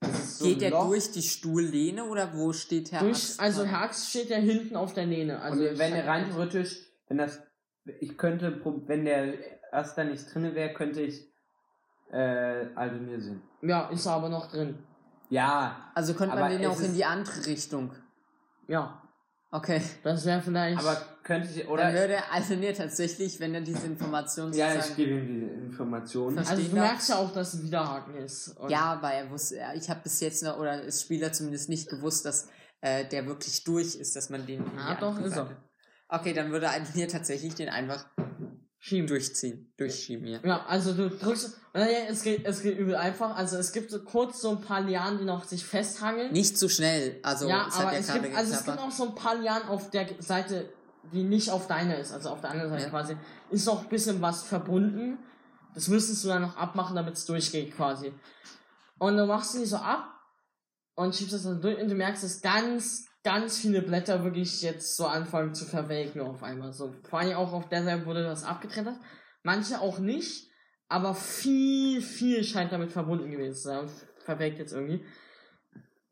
[0.00, 0.86] Es ist so Geht er Loch.
[0.88, 3.40] durch die Stuhllehne oder wo steht Herr durch, Axt?
[3.40, 3.64] also?
[3.64, 5.40] Herr Axt steht ja hinten auf der Lehne.
[5.40, 6.78] Also und wenn er rein theoretisch,
[7.08, 7.40] wenn das,
[8.00, 9.34] ich könnte, wenn der
[9.72, 11.26] erst da nicht drinne wäre, könnte ich
[12.12, 13.42] äh, Aldemir sehen.
[13.62, 14.78] Ja, ist er aber noch drin.
[15.30, 17.92] Ja, Also könnte man den auch in die andere Richtung.
[18.68, 19.02] Ja,
[19.50, 19.82] Okay.
[20.04, 20.78] das wäre vielleicht.
[20.78, 20.96] aber
[21.28, 21.92] könnte ich, Dann oder?
[21.92, 26.34] würde er also nee, tatsächlich, wenn er diese Information Ja, ich gebe ihm diese Information.
[26.34, 26.56] Verstehe.
[26.56, 28.56] also du merkst ja auch, dass es ein Widerhaken ist.
[28.68, 32.24] Ja, aber er wusste, ich habe bis jetzt noch, oder das Spieler zumindest nicht gewusst,
[32.24, 32.48] dass
[32.80, 34.64] äh, der wirklich durch ist, dass man den.
[34.78, 35.50] Ah, doch, ist er.
[36.08, 38.06] Okay, dann würde er mir tatsächlich den einfach
[38.78, 39.06] Schieben.
[39.06, 39.70] durchziehen.
[39.76, 40.40] Durchschieben, ja.
[40.42, 41.58] Ja, also du drückst.
[41.74, 43.36] Und dann, ja, es geht, es geht übel einfach.
[43.36, 46.32] Also es gibt so kurz so ein paar Lianen, die noch sich festhangeln.
[46.32, 47.18] Nicht zu schnell.
[47.22, 49.34] Also, ja, es aber hat ja es gibt, also es gibt auch so ein paar
[49.34, 50.72] Lianen auf der Seite,
[51.12, 52.90] die nicht auf deiner ist, also auf der anderen Seite Ja.
[52.90, 53.16] quasi.
[53.50, 55.18] Ist noch ein bisschen was verbunden.
[55.74, 58.12] Das müsstest du dann noch abmachen, damit es durchgeht quasi.
[58.98, 60.08] Und du machst die so ab
[60.94, 64.96] und schiebst das dann durch und du merkst, dass ganz, ganz viele Blätter wirklich jetzt
[64.96, 66.72] so anfangen zu verwelken auf einmal.
[66.72, 69.00] So, vor allem auch auf der Seite, wo du das abgetrennt hast.
[69.44, 70.50] Manche auch nicht,
[70.88, 73.90] aber viel, viel scheint damit verbunden gewesen zu sein und
[74.24, 75.04] verwelkt jetzt irgendwie.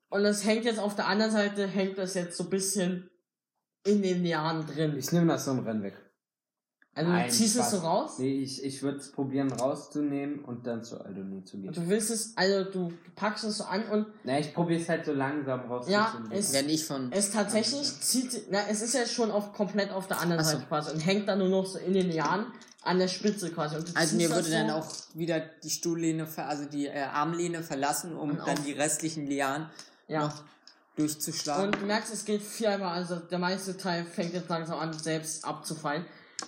[0.09, 3.11] Und es hängt jetzt auf der anderen Seite, hängt das jetzt so ein bisschen
[3.87, 4.97] in den Jahren drin.
[4.97, 5.95] Ich nehme das so im Rennen weg.
[6.95, 7.71] Also Nein, du ziehst es Spaß.
[7.73, 11.69] so raus Nee, ich, ich würde es probieren rauszunehmen und dann zu Aldonir zu gehen.
[11.69, 14.89] und du willst es, also du packst es so an und Na, ich probiere es
[14.89, 16.31] halt so langsam rauszufinden.
[16.33, 17.13] Ja, es- Wenn ich von.
[17.13, 20.53] es tatsächlich zieht, na, es ist ja schon auf, komplett auf der anderen Ach so.
[20.57, 22.47] Seite quasi und hängt dann nur noch so in den Jahren
[22.81, 23.77] an der Spitze quasi.
[23.95, 28.31] Also mir würde dann so, auch wieder die Stuhllehne, also die äh, Armlehne verlassen, um
[28.31, 29.69] Und dann die restlichen Lianen
[30.09, 30.21] ja.
[30.29, 30.45] noch
[30.97, 31.67] durchzuschlagen.
[31.67, 35.45] Und du merkst, es geht viermal, also der meiste Teil fängt jetzt langsam an, selbst
[35.45, 36.05] abzufallen.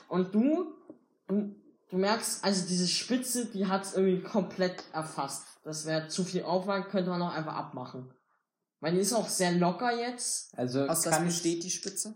[0.08, 0.74] Und du,
[1.26, 1.54] du,
[1.90, 5.44] du merkst, also diese Spitze, die hat es irgendwie komplett erfasst.
[5.64, 8.12] Das wäre zu viel Aufwand, könnte man auch einfach abmachen.
[8.80, 10.56] Weil die ist auch sehr locker jetzt.
[10.56, 12.14] Also Aus was besteht die Spitze?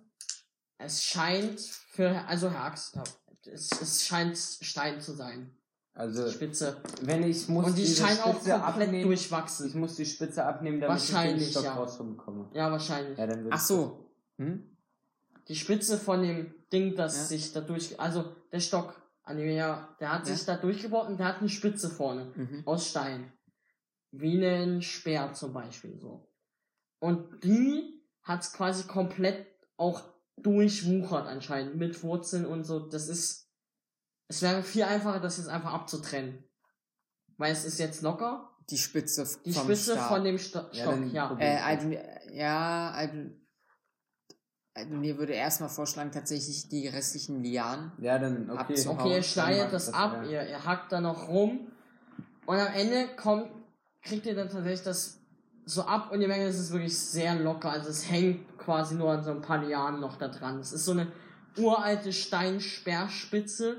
[0.79, 3.05] Es scheint für, also Herr Axt, ja,
[3.47, 5.57] es, es scheint Stein zu sein.
[5.94, 6.76] Also Spitze.
[7.02, 9.81] wenn ich muss Und die scheint auch Spitze komplett abnehmen, ich durchwachsen.
[9.81, 11.74] muss die Spitze abnehmen, damit ich den Wahrscheinlich, Stock ja.
[11.74, 12.48] rausbekomme.
[12.55, 13.18] Ja, wahrscheinlich.
[13.18, 14.11] Ja, Ach so.
[14.38, 14.76] Hm?
[15.48, 17.22] Die Spitze von dem Ding, das Ja.
[17.24, 20.35] sich da durch, also der Stock, an dem er, der hat Ja.
[20.35, 22.62] sich da durchgebaut und der hat eine Spitze vorne Mhm.
[22.64, 23.33] aus Stein.
[24.14, 26.28] wie einen Speer zum Beispiel so.
[26.98, 29.46] Und die hat's quasi komplett
[29.78, 30.02] auch
[30.37, 32.78] durchwuchert anscheinend mit Wurzeln und so.
[32.81, 33.41] Das ist,
[34.33, 36.42] es wäre viel einfacher, das jetzt einfach abzutrennen.
[37.37, 38.49] Weil es ist jetzt locker.
[38.71, 40.09] Die Spitze Die vom Spitze Stab.
[40.09, 41.37] von dem Sto Ja, Stock, dann ja.
[41.38, 41.99] Äh, Aldun,
[42.33, 43.47] ja, Aldun,
[44.73, 47.92] Aldunir würde erstmal vorschlagen, tatsächlich die restlichen Lianen.
[47.99, 48.61] Ja, dann, okay.
[48.61, 49.01] Abzuhauen.
[49.01, 50.31] Okay, ihr schneidet das das, ab, ja.
[50.31, 51.71] ihr, ihr hackt da noch rum
[52.47, 53.51] und am Ende kommt,
[54.03, 55.18] kriegt ihr dann tatsächlich das
[55.66, 57.71] so ab und ihr merkt, es ist wirklich sehr locker.
[57.71, 60.59] Also es hängt quasi nur an so ein paar Lianen noch da dran.
[60.59, 61.12] Es ist so eine
[61.59, 63.77] uralte Steinsperrspitze,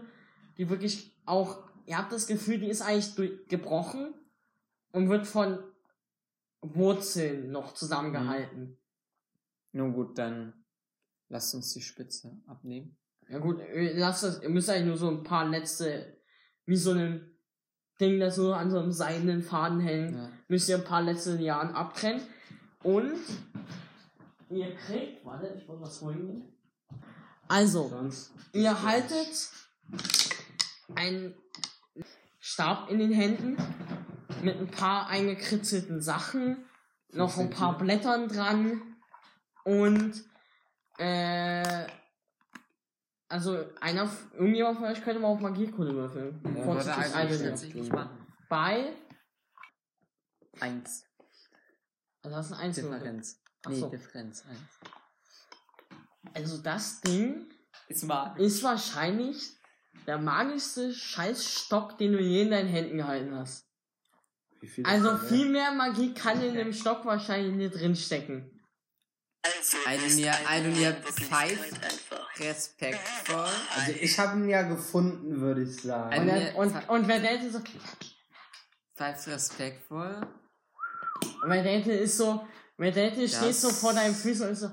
[0.58, 4.14] die wirklich auch, ihr habt das Gefühl, die ist eigentlich durch, gebrochen
[4.92, 5.60] und wird von
[6.62, 8.78] Wurzeln noch zusammengehalten.
[9.72, 10.54] Nun gut, dann
[11.30, 12.96] lasst uns die Spitze abnehmen.
[13.30, 16.18] Ja gut, ihr lasst das, ihr müsst eigentlich nur so ein paar letzte,
[16.66, 17.30] wie so ein
[18.00, 20.30] Ding, das so an so einem seidenen Faden hängt, Ja.
[20.48, 22.22] müsst ihr ein paar letzte Lianen abtrennen.
[22.84, 23.16] Und
[24.50, 26.44] ihr kriegt, warte, ich muss was holen.
[27.48, 28.32] Also, Sonst.
[28.54, 29.50] ihr haltet
[30.96, 31.36] einen
[32.40, 33.58] Stab in den Händen
[34.42, 36.66] mit ein paar eingekritzelten Sachen,
[37.12, 38.82] noch ein paar Blättern dran
[39.64, 40.24] und
[40.98, 41.88] äh,
[43.30, 46.42] also einer, irgendjemand von euch könnte mal auf Magiekunde würfeln.
[46.56, 48.28] Ja, Vorsichtig tatsächlich machen.
[48.50, 48.94] Bei,
[50.60, 51.06] Eins.
[52.22, 53.00] also das ist ein Einzelwürfel.
[53.00, 53.42] Differenz.
[53.68, 53.90] Nee, so.
[53.90, 54.46] Differenz.
[54.46, 54.94] Eins.
[56.36, 57.50] Also das Ding
[57.88, 58.04] Ist
[58.38, 59.58] ist wahrscheinlich
[60.08, 63.68] der magischste Scheißstock, den du je in deinen Händen gehalten hast.
[64.60, 68.50] Wie viel Also viel mehr Magie kann in dem Stock wahrscheinlich nicht drinstecken.
[69.44, 71.82] Also, eine Aldunir Wirklichkeit pfeift.
[72.40, 73.50] Respektvoll.
[73.76, 76.22] Also ich habe ihn ja gefunden, würde ich sagen.
[76.22, 77.60] Und, er, und, und wer Date so,
[78.96, 80.22] Pfeift respektvoll.
[81.46, 84.72] wer Date ist so, wer Date steht so vor deinen Füßen und ist so,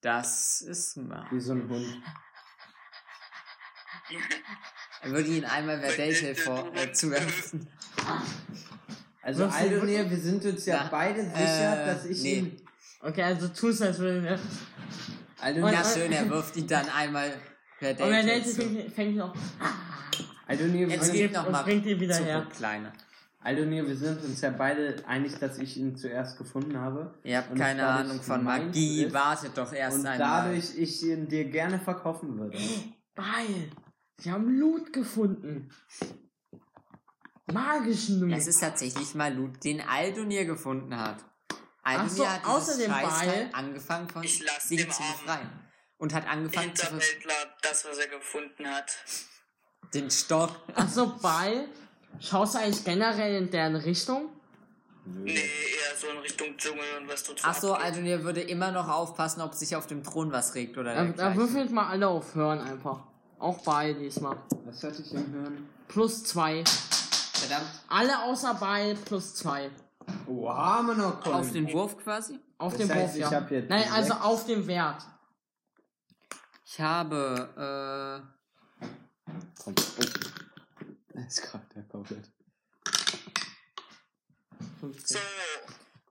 [0.00, 1.26] Das ist mal.
[1.30, 2.02] Wie so ein Hund.
[5.02, 7.68] Er würde ihn einmal Verdate vor äh, zuwerfen.
[9.22, 12.34] Also Aldonir, wir sind uns ja, Ja, beide sicher, äh, dass ich nee.
[12.36, 12.62] ihn...
[13.02, 14.38] okay, also tust als würde, ne?
[15.38, 17.36] Aldonir, Ja, schön, er wirft ihn dann einmal Und
[17.80, 19.34] wer Date Verdate fängt, noch,
[20.48, 22.46] Jetzt geht und mal bringt ihn wieder zurück, her.
[22.56, 22.92] Kleiner.
[23.42, 27.14] Aldonir, wir sind uns ja beide einig, dass ich ihn zuerst gefunden habe.
[27.22, 30.44] Ihr habt Und keine dadurch Ahnung von Magie, ist wartet doch erst und einmal.
[30.44, 32.58] dadurch ich ihn dir gerne verkaufen würde.
[33.14, 33.70] Geil.
[34.20, 35.70] Sie haben Loot gefunden.
[37.50, 38.32] Magischen Loot.
[38.32, 41.24] Es ist tatsächlich mal Loot, den Aldonir gefunden hat.
[41.82, 43.50] Aldonir so, hat außer dieses dem Scheißteil Ball.
[43.54, 45.50] angefangen von Ich lass Dingen dem zu befreien.
[45.96, 46.86] Und hat angefangen zu
[47.62, 48.94] das, was er gefunden hat.
[49.94, 50.50] den Stock.
[50.74, 51.66] Achso, bei,
[52.20, 54.30] schaust du eigentlich generell in deren Richtung?
[55.06, 57.72] Nee, eher so in Richtung Dschungel und was dort so Achso.
[57.72, 61.36] Aldonir würde immer noch aufpassen, ob sich auf dem Thron was regt oder Da, da
[61.36, 63.09] würfelt mal alle auf Hören einfach.
[63.40, 64.36] Auch bei diesmal.
[64.66, 65.68] Was hatte ich im Hören?
[65.88, 66.62] Plus zwei.
[66.64, 67.70] Verdammt.
[67.88, 69.70] Alle außer bei plus zwei.
[70.26, 72.38] Oha, man noch Auf den Wurf quasi?
[72.58, 73.30] Auf Das dem heißt, Wurf, ich ja.
[73.30, 74.24] hab jetzt Nein, also sechs.
[74.24, 75.02] auf dem Wert.
[76.66, 78.22] Ich habe,
[79.64, 79.74] Komm.
[79.74, 80.02] Oh.
[81.14, 82.30] Das ist gerade der komplett.
[84.80, 85.16] 15.
[85.16, 85.20] So, äh,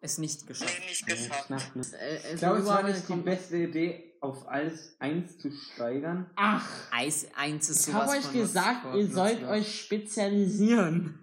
[0.02, 0.80] es nicht geschafft.
[0.80, 1.48] nee, nicht geschafft.
[1.48, 1.82] Knapp, ne?
[2.00, 6.30] Äh, es Ich glaube, es war nicht die beste Idee, auf alles eins zu steigern.
[6.36, 9.52] Ach, Eis 1 ist ich sowas habe euch von gesagt, ihr sollt nutzlos.
[9.52, 11.20] euch spezialisieren.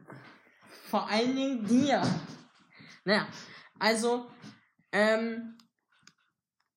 [0.89, 2.03] Vor allen Dingen dir.
[3.05, 3.29] Naja,
[3.79, 4.27] also,
[4.93, 5.57] ähm,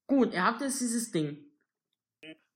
[0.08, 1.38] gut, ihr habt jetzt dieses Ding.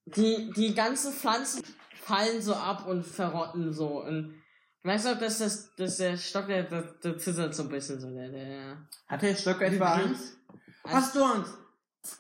[0.05, 1.63] Die, die ganzen Pflanzen
[2.01, 4.03] fallen so ab und verrotten so.
[4.03, 4.42] Und
[4.83, 8.01] ich weiß auch, dass das, dass der Stock, der, der, der zittert so ein bisschen
[8.01, 8.09] so.
[8.09, 10.37] Der, der, Hat der Stock etwa Angst?
[10.83, 11.53] Hast du Angst?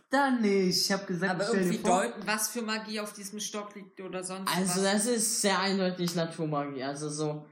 [0.09, 0.85] Dann nicht.
[0.85, 4.49] Ich habe gesagt, Aber irgendwie deuten, was für Magie auf diesem Stock liegt oder sonst
[4.55, 4.93] Also was.
[4.93, 7.45] das ist sehr eindeutig Naturmagie, also so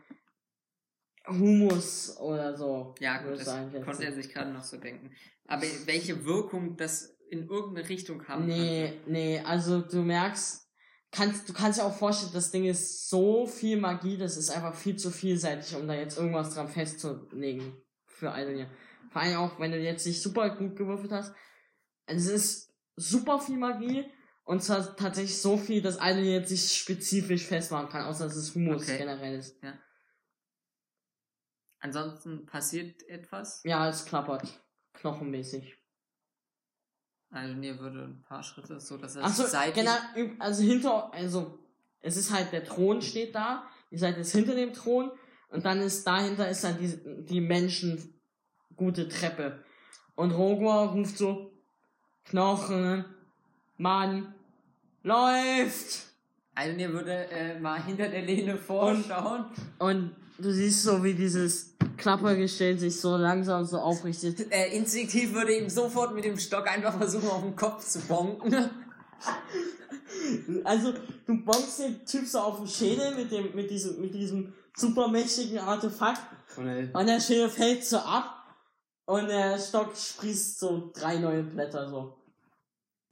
[1.27, 2.95] Humus oder so.
[2.99, 5.11] Ja, gut, ich das konnte er sich gerade noch so denken.
[5.45, 10.60] Aber welche Wirkung das in irgendeine Richtung haben Nee, nee, also du merkst,
[11.11, 14.73] kannst, du kannst dir auch vorstellen, das Ding ist so viel Magie, das ist einfach
[14.75, 18.69] viel zu vielseitig, um da jetzt irgendwas dran festzulegen für Aldonir.
[19.09, 21.33] Vor allem auch, wenn du jetzt nicht super gut gewürfelt hast.
[22.05, 24.05] Also es ist super viel Magie
[24.43, 28.55] und zwar tatsächlich so viel, dass Aldonir jetzt nicht spezifisch festmachen kann, außer dass es
[28.55, 28.97] Humus Okay.
[28.97, 29.57] generell ist.
[31.79, 33.61] Ansonsten passiert etwas.
[33.63, 34.63] Ja, es klappert.
[34.93, 35.80] Knochenmäßig.
[37.31, 39.85] Also mir würde ein paar Schritte, so dass er Achso, seitlich...
[39.85, 41.59] genau, also hinter, also,
[42.01, 45.11] es ist halt, der Thron steht da, ihr seid jetzt hinter dem Thron,
[45.51, 48.19] Und dann ist dahinter ist dann die, die Menschen
[48.75, 49.63] gute Treppe.
[50.15, 51.51] Und Rogor ruft so,
[52.25, 53.05] Knochen,
[53.77, 54.33] Mann,
[55.03, 56.07] läuft!
[56.53, 59.45] Alnir würde äh, mal hinter der Lehne vorschauen.
[59.79, 64.51] Und du siehst so, wie dieses Klappergestell sich so langsam so aufrichtet.
[64.51, 68.69] Äh, instinktiv würde ihm sofort mit dem Stock einfach versuchen, auf den Kopf zu bonken.
[70.65, 70.93] Also,
[71.25, 75.59] du bombst den Typ so auf den Schädel mit dem, mit diesem, mit diesem supermächtigen
[75.59, 76.21] Artefakt
[76.57, 78.41] Und er, und der Schädel fällt so ab
[79.05, 82.17] und der Stock sprießt so drei neue Blätter so.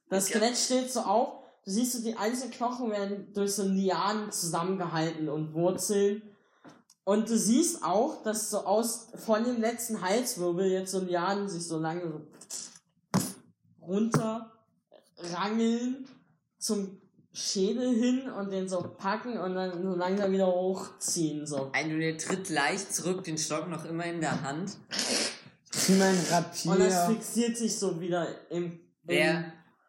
[0.10, 4.32] Das Skelett steht so auf, du siehst so, die einzelnen Knochen werden durch so Lianen
[4.32, 6.22] zusammengehalten und Wurzeln.
[7.10, 11.68] Und du siehst auch, dass so aus, von dem letzten Halswirbel jetzt so Lianen sich
[11.68, 12.22] so lange so
[13.82, 14.52] runter
[15.18, 16.08] rangeln
[16.60, 17.02] zum
[17.34, 21.72] Schädel hin und den so packen und dann so langsam wieder hochziehen, so.
[21.74, 24.78] Alnir tritt leicht zurück, den Stock noch immer in der Hand.
[25.72, 27.16] zieh mein Und das Rapier.
[27.16, 29.44] fixiert sich so wieder im, Wer, im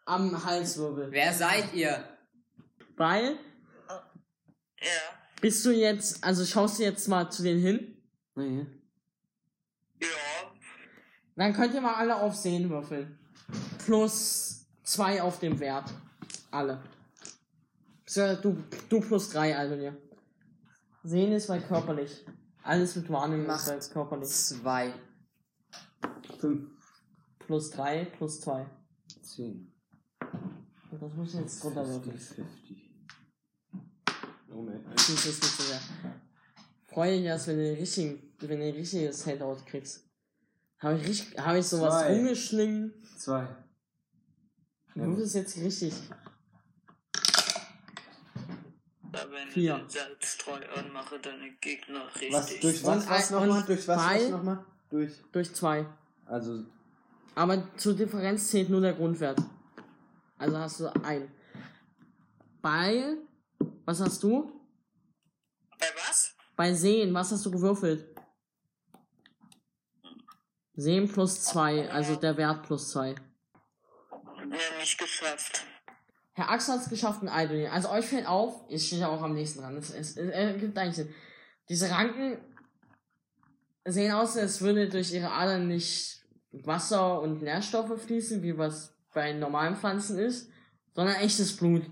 [0.06, 1.08] am Halswirbel.
[1.10, 2.02] wer seid ihr?
[2.96, 3.36] Weil,
[4.80, 5.19] Ja.
[5.40, 7.96] Bist du jetzt, also schaust du jetzt mal zu denen hin,
[8.36, 8.66] Nee.
[10.00, 10.06] Ja.
[11.36, 13.18] dann könnt ihr mal alle auf Sehen würfeln.
[13.84, 15.92] Plus zwei auf dem Wert.
[16.50, 16.82] Alle.
[18.42, 18.56] Du,
[18.88, 19.96] du plus drei, also dir.
[21.04, 22.24] Sehen ist bei körperlich.
[22.62, 23.80] Alles mit Wahrnehmung ist Macht.
[23.88, 24.28] bei körperlich.
[24.28, 24.92] Zwei.
[26.38, 26.70] Fünf,
[27.46, 28.66] Plus drei, plus zwei.
[29.22, 29.72] zehn.
[30.90, 32.18] Und das muss ich jetzt drunter würfeln.
[32.18, 32.44] 50.
[35.08, 35.80] Das ist nicht so sehr.
[36.88, 40.04] Freue dich erst, wenn du den richtigen, wenn du ein richtiges Handout kriegst.
[40.78, 42.12] Habe ich, richtig- hab ich sowas Zwei.
[42.16, 42.94] rumgeschlingen?
[43.18, 43.48] Zwei.
[44.94, 45.06] Du Ja.
[45.06, 45.94] würfelst jetzt richtig.
[49.12, 49.76] Aber wenn Vier.
[49.76, 52.32] ich den Salzstreu anmache, deine Gegner richtig.
[52.32, 53.60] Was, durch Und was, was ein- nochmal?
[53.60, 54.64] und Durch was, zwei- was nochmal?
[54.90, 55.12] Durch.
[55.32, 55.86] Durch zwei.
[56.26, 56.64] Also,
[57.34, 59.38] Aber zur Differenz zählt nur der Grundwert.
[60.38, 61.30] Also hast du ein.
[62.62, 63.16] Bei,
[63.84, 64.59] was hast du?
[65.80, 66.34] Bei was?
[66.56, 68.06] Bei Sehen, was hast du gewürfelt?
[70.74, 73.14] Sehen plus zwei, also der Wert plus zwei.
[74.10, 75.64] Ja, nicht geschafft.
[76.32, 77.66] Herr Axel hat es geschafft, ein Idol.
[77.66, 79.76] Also euch fällt auf, ich stehe ja auch am nächsten dran.
[79.76, 81.14] Es, es, es ergibt eigentlich Sinn.
[81.68, 82.38] Diese Ranken
[83.84, 89.32] sehen aus, als würde durch ihre Adern nicht Wasser und Nährstoffe fließen, wie was bei
[89.32, 90.50] normalen Pflanzen ist,
[90.94, 91.84] sondern echtes Blut.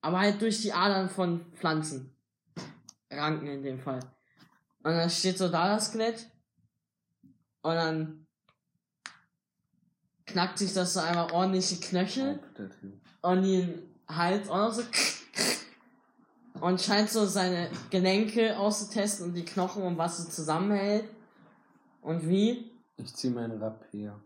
[0.00, 2.09] Aber halt durch die Adern von Pflanzen.
[3.10, 4.00] Ranken in dem Fall.
[4.82, 6.30] Und dann steht so da das Skelett.
[7.62, 8.26] Und dann
[10.26, 12.40] knackt sich das so einmal ordentliche Knöchel
[13.22, 14.82] und den Hals auch noch so
[16.60, 21.08] und scheint so seine Gelenke auszutesten und die Knochen und was sie zusammenhält
[22.02, 22.70] und wie.
[22.96, 24.20] ich zieh meinen Rapier.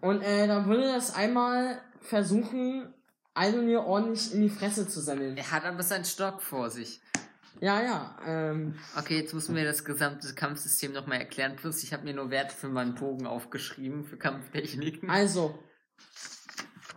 [0.00, 2.92] Und äh, dann würde das einmal versuchen,
[3.34, 5.36] Aldonir ordentlich in die Fresse zu sammeln.
[5.36, 7.00] Er hat aber seinen Stock vor sich.
[7.60, 8.16] Ja, ja.
[8.26, 11.56] Ähm, Okay, jetzt muss mir das gesamte Kampfsystem nochmal erklären.
[11.56, 15.08] Plus, ich habe mir nur Werte für meinen Bogen aufgeschrieben, für Kampftechniken.
[15.10, 15.58] also,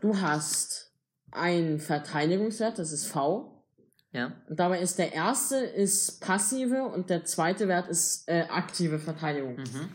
[0.01, 0.93] du hast
[1.31, 3.65] einen Verteidigungswert, das ist V.
[4.11, 4.33] Ja.
[4.47, 9.57] Und dabei ist der erste ist passive und der zweite Wert ist äh, aktive Verteidigung.
[9.57, 9.89] Mhm.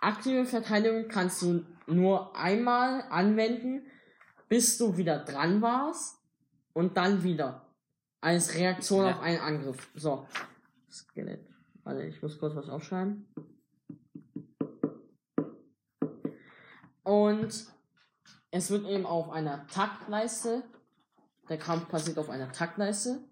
[0.00, 3.86] Aktive Verteidigung kannst du nur einmal anwenden,
[4.48, 6.16] bis du wieder dran warst
[6.72, 7.65] und dann wieder.
[8.26, 9.12] Als Reaktion Ja.
[9.14, 9.88] auf einen Angriff.
[9.94, 10.26] So.
[10.90, 11.46] Skelett.
[11.84, 13.32] Warte, ich muss kurz was aufschreiben.
[17.04, 17.66] Und
[18.50, 20.64] es wird eben auf einer Taktleiste.
[21.48, 23.22] Der Kampf passiert auf einer Taktleiste.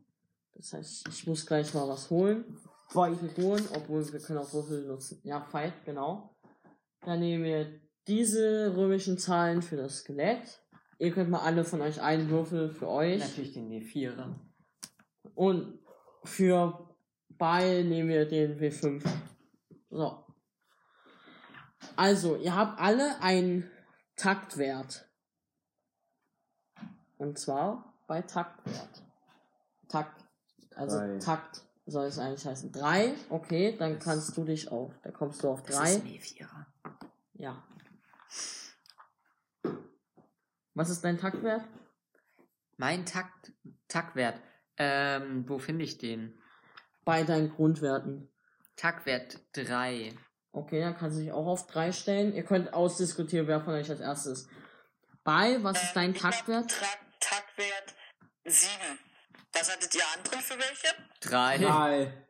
[0.53, 2.57] Das heißt, ich muss gleich mal was holen.
[2.89, 5.21] Figuren, obwohl wir können auch Würfel nutzen.
[5.25, 6.37] Ja, Fight, genau.
[7.01, 10.63] Dann nehmen wir diese römischen Zahlen für das Skelett.
[11.01, 13.19] Ihr könnt mal alle von euch einen Würfel für euch.
[13.19, 14.37] Natürlich den D4er.
[15.35, 15.79] Und
[16.25, 16.95] für
[17.29, 19.05] Beil nehmen wir den W5.
[19.91, 20.25] So.
[21.97, 23.71] Also, ihr habt alle einen
[24.17, 25.09] Taktwert.
[27.19, 29.03] Und zwar bei Taktwert.
[29.89, 30.25] Takt.
[30.75, 31.19] Also Drei.
[31.19, 32.73] Takt soll es eigentlich heißen.
[32.73, 34.93] Drei, okay, dann kannst du dich auf.
[35.03, 35.91] Da kommst du auf Das drei.
[35.91, 36.67] ist ein D4er.
[37.35, 37.63] Ja.
[40.75, 41.65] Was ist dein Taktwert?
[42.77, 43.53] Mein Takt,
[43.87, 44.41] Taktwert.
[44.77, 46.39] Ähm, wo finde ich den?
[47.05, 48.31] Bei deinen Grundwerten.
[48.77, 50.17] Taktwert 3.
[50.53, 52.33] Okay, dann kannst du dich auch auf drei stellen.
[52.35, 54.49] Ihr könnt ausdiskutieren, wer von euch als erstes.
[55.25, 56.71] Bei, was ist dein Ähm, ich hab Taktwert?
[56.71, 56.87] Tra
[57.21, 57.95] Taktwert
[58.45, 58.71] 7.
[59.53, 60.95] Was hattet ihr andere für welche?
[61.21, 61.59] 3.
[61.59, 62.27] Drei.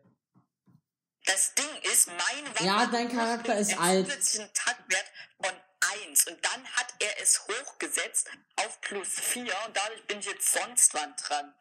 [1.26, 4.07] Das Ding ist, mein Waffe Ja, dein Charakter ist einen alt.
[4.07, 5.07] zusätzlichen Taktwert
[5.42, 5.53] von
[6.09, 10.53] 1 und dann hat er es hochgesetzt auf plus 4 und dadurch bin ich jetzt
[10.53, 11.55] sonst wann dran.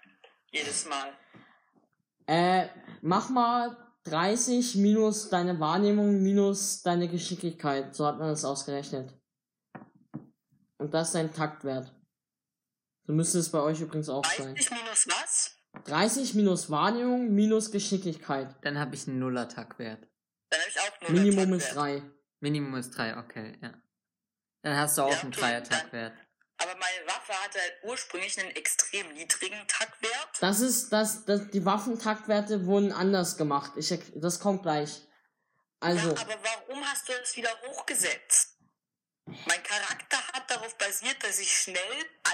[0.53, 1.11] Jedes Mal.
[2.27, 2.67] Äh,
[3.01, 7.95] mach mal 30 minus deine Wahrnehmung minus deine Geschicklichkeit.
[7.95, 9.13] So hat man das ausgerechnet.
[10.77, 11.93] Und das ist dein Taktwert.
[13.05, 14.55] So müsste es bei euch übrigens auch sein.
[14.55, 15.57] 30 minus was?
[15.85, 18.55] 30 minus Wahrnehmung minus Geschicklichkeit.
[18.61, 20.07] Dann habe ich einen Nuller-Tackwert.
[20.49, 22.03] Dann habe ich auch nur Minimum ist Taktwert.
[22.03, 22.11] 3.
[22.41, 23.73] Minimum ist 3, okay, ja.
[24.61, 26.13] Dann hast du auch Ja, einen okay, Dreier-Tackwert.
[26.57, 30.29] Aber meine Waffe hatte halt ursprünglich einen extrem niedrigen Taktwert.
[30.39, 33.73] Das ist, das, das, die Waffentaktwerte wurden anders gemacht.
[33.75, 35.01] Ich, das kommt gleich.
[35.79, 38.57] Also, Ja, aber warum hast du es wieder hochgesetzt?
[39.25, 41.79] Mein Charakter hat darauf basiert, dass ich schnell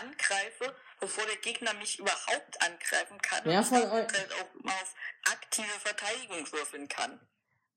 [0.02, 3.42] angreife, bevor der Gegner mich überhaupt angreifen kann.
[3.46, 4.96] Wer und ich von damit eu- halt auch mal auf
[5.32, 7.20] aktive Verteidigung würfeln kann.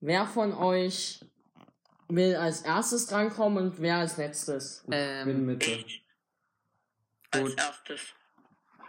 [0.01, 1.21] wer von euch
[2.09, 4.83] will als erstes drankommen und wer als letztes?
[4.87, 5.85] bin Ähm, Mitte.
[7.35, 7.41] Ich.
[7.41, 7.59] Als Gut.
[7.59, 8.01] erstes.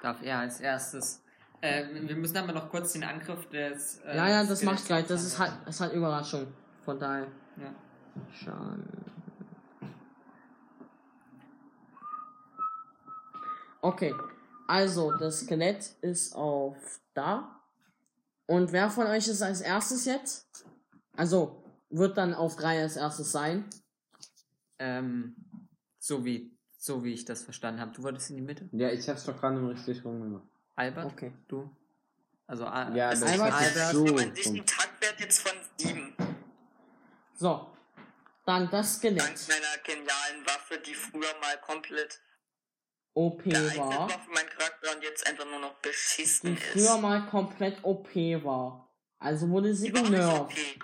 [0.01, 1.23] darf er als erstes.
[1.61, 3.99] Ähm, wir müssen aber noch kurz den Angriff des.
[3.99, 5.07] Äh, ja, ja, das Skeletts mach ich gleich.
[5.07, 6.47] Das ist halt, ist halt Überraschung.
[6.83, 7.27] Von daher.
[7.55, 7.73] Ja.
[8.33, 8.85] Schauen.
[13.81, 14.13] Okay.
[14.67, 16.75] Also, das Skelett ist auf
[17.13, 17.61] da.
[18.45, 20.65] Und wer von euch ist als erstes jetzt?
[21.15, 23.65] Also, wird dann auf drei als erstes sein.
[24.79, 25.35] Ähm,
[25.99, 26.53] so wie,
[26.84, 27.91] so wie ich das verstanden habe.
[27.93, 28.67] Du wolltest in die Mitte?
[28.73, 30.43] Ja, ich hab's doch gerade richtig rum gemacht.
[30.75, 31.05] Albert?
[31.05, 31.31] Okay.
[31.47, 31.69] Du?
[32.45, 34.07] Also, Al Ja, Das das ist Albert- hat Albert- so.
[34.07, 36.13] so an sich ein Taktwert jetzt von 7.
[37.36, 37.69] So.
[38.45, 39.47] Dann das Dank Skelett.
[39.47, 42.19] meiner genialen Waffe, die früher mal komplett
[43.13, 44.09] OP war.
[44.09, 46.71] für meinen Charakter und jetzt einfach nur noch beschissen Die ist.
[46.73, 48.13] früher mal komplett OP
[48.43, 48.89] war.
[49.19, 50.41] Also wurde sie nicht genervt.
[50.51, 50.77] okay.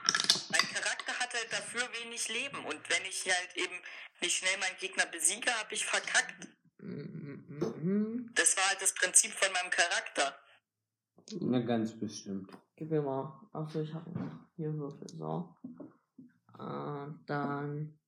[0.49, 3.75] Mein Charakter hat halt dafür wenig Leben und wenn ich halt eben
[4.21, 6.47] nicht schnell meinen Gegner besiege, habe ich verkackt.
[6.79, 8.31] Mhm.
[8.35, 10.35] Das war halt das Prinzip von meinem Charakter.
[11.41, 12.51] Na, ganz bestimmt.
[12.75, 13.39] Gib mir mal.
[13.53, 15.07] Achso, ich habe noch hier Würfel.
[15.09, 15.55] So.
[16.57, 17.99] Äh, dann.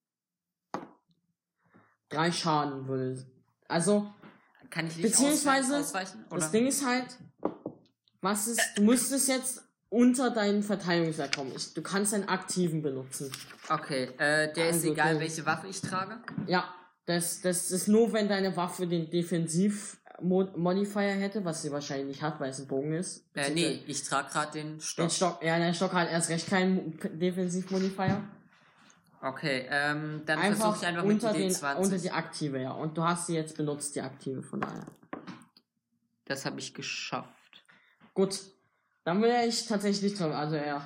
[2.09, 3.25] Drei Schaden würde.
[3.67, 4.13] Also,
[4.69, 6.25] Kann ich nicht Beziehungsweise, ausweichen?
[6.29, 7.17] Das Ding ist halt.
[8.21, 8.61] Was ist.
[8.75, 11.51] Du müsstest jetzt unter deinen Verteidigungswert kommen.
[11.53, 13.29] Ich, du kannst einen aktiven benutzen.
[13.67, 15.23] Okay, äh, der ist Also, egal, okay.
[15.23, 16.17] welche Waffe ich trage.
[16.47, 16.73] Ja,
[17.05, 22.39] das, das ist nur, wenn deine Waffe den Defensiv-Modifier hätte, was sie wahrscheinlich nicht hat,
[22.39, 23.25] weil es ein Bogen ist.
[23.35, 25.07] Äh, nee, ich trage gerade den Stock.
[25.07, 28.23] Den Stock, ja, der Stock hat erst recht keinen Defensiv-Modifier.
[29.21, 31.75] Okay, ähm, dann versuche ich einfach mit unter, die den, D20.
[31.75, 32.71] unter die aktive, ja.
[32.71, 34.85] Und du hast sie jetzt benutzt, die aktive, von daher.
[36.25, 37.65] das habe ich geschafft.
[38.13, 38.39] Gut.
[39.03, 40.31] Dann will ich tatsächlich dran.
[40.31, 40.81] Also er.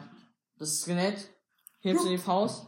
[0.57, 1.29] Das Skelett
[1.81, 2.67] hebt so die Faust.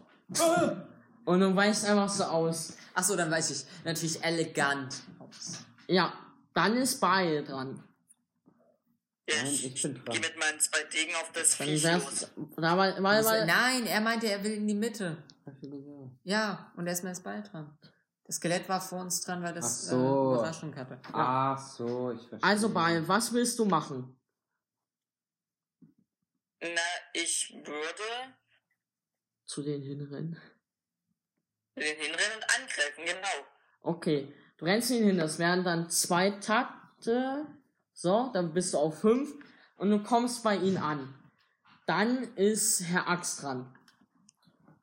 [1.25, 2.73] Und du weichst einfach so aus.
[2.93, 3.65] Achso, dann weiß ich.
[3.85, 5.59] Natürlich elegant aus.
[5.87, 6.13] Ja.
[6.53, 7.83] Dann ist Baal dran.
[9.29, 10.05] Nein, Ich, ich bin dran.
[10.05, 12.27] gehe mit meinen zwei Degen auf das Dann Viech los.
[12.55, 15.17] Da war, war, Also, nein, er meinte, er will in die Mitte.
[16.23, 17.77] Ja, und erstmal ist bald dran.
[18.25, 19.95] Das Skelett war vor uns dran, weil das Ach so.
[19.95, 20.99] äh, Überraschung hatte.
[21.13, 22.43] Ach so, ich verstehe.
[22.49, 24.17] Also Baal, was willst du machen?
[26.61, 26.81] Na,
[27.13, 28.33] ich würde
[29.45, 30.41] Zu den hinrennen.
[31.75, 33.45] den hinrennen und angreifen, genau.
[33.81, 34.33] Okay.
[34.57, 37.45] Du rennst ihn hin, das wären dann zwei Takte.
[37.93, 39.33] So, dann bist du auf fünf.
[39.77, 41.13] Und du kommst bei ihm an.
[41.85, 43.71] Dann ist Herr Axt dran.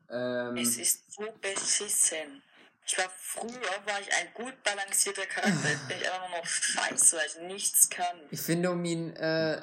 [0.08, 2.42] Ähm, Es ist so beschissen.
[2.86, 5.70] Ich war früher war ich ein gut balancierter Charakter.
[5.70, 8.16] Jetzt bin ich einfach nur noch scheiße, weil ich nichts kann.
[8.30, 9.60] Ich finde, um ihn äh,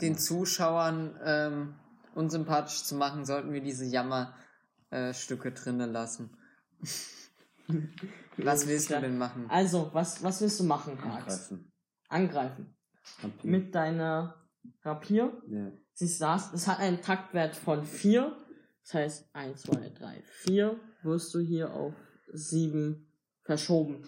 [0.00, 0.16] den.
[0.16, 1.74] Zuschauern ähm,
[2.14, 6.36] unsympathisch zu machen, sollten wir diese Jammerstücke äh, drinnen lassen.
[8.36, 9.46] Was willst du denn machen?
[9.48, 11.52] Also, was, was willst du machen, Axt?
[11.52, 11.72] angreifen.
[12.08, 12.76] Angreifen.
[13.22, 13.50] Rapier.
[13.50, 14.44] Mit deiner
[14.82, 15.32] Rapier.
[15.48, 15.70] Ja.
[15.70, 16.52] Du das?
[16.52, 18.36] Es hat einen Taktwert von 4.
[18.82, 21.94] Das heißt, 1, 2, 3, 4 wirst du hier auf
[22.34, 23.06] 7
[23.42, 24.02] verschoben.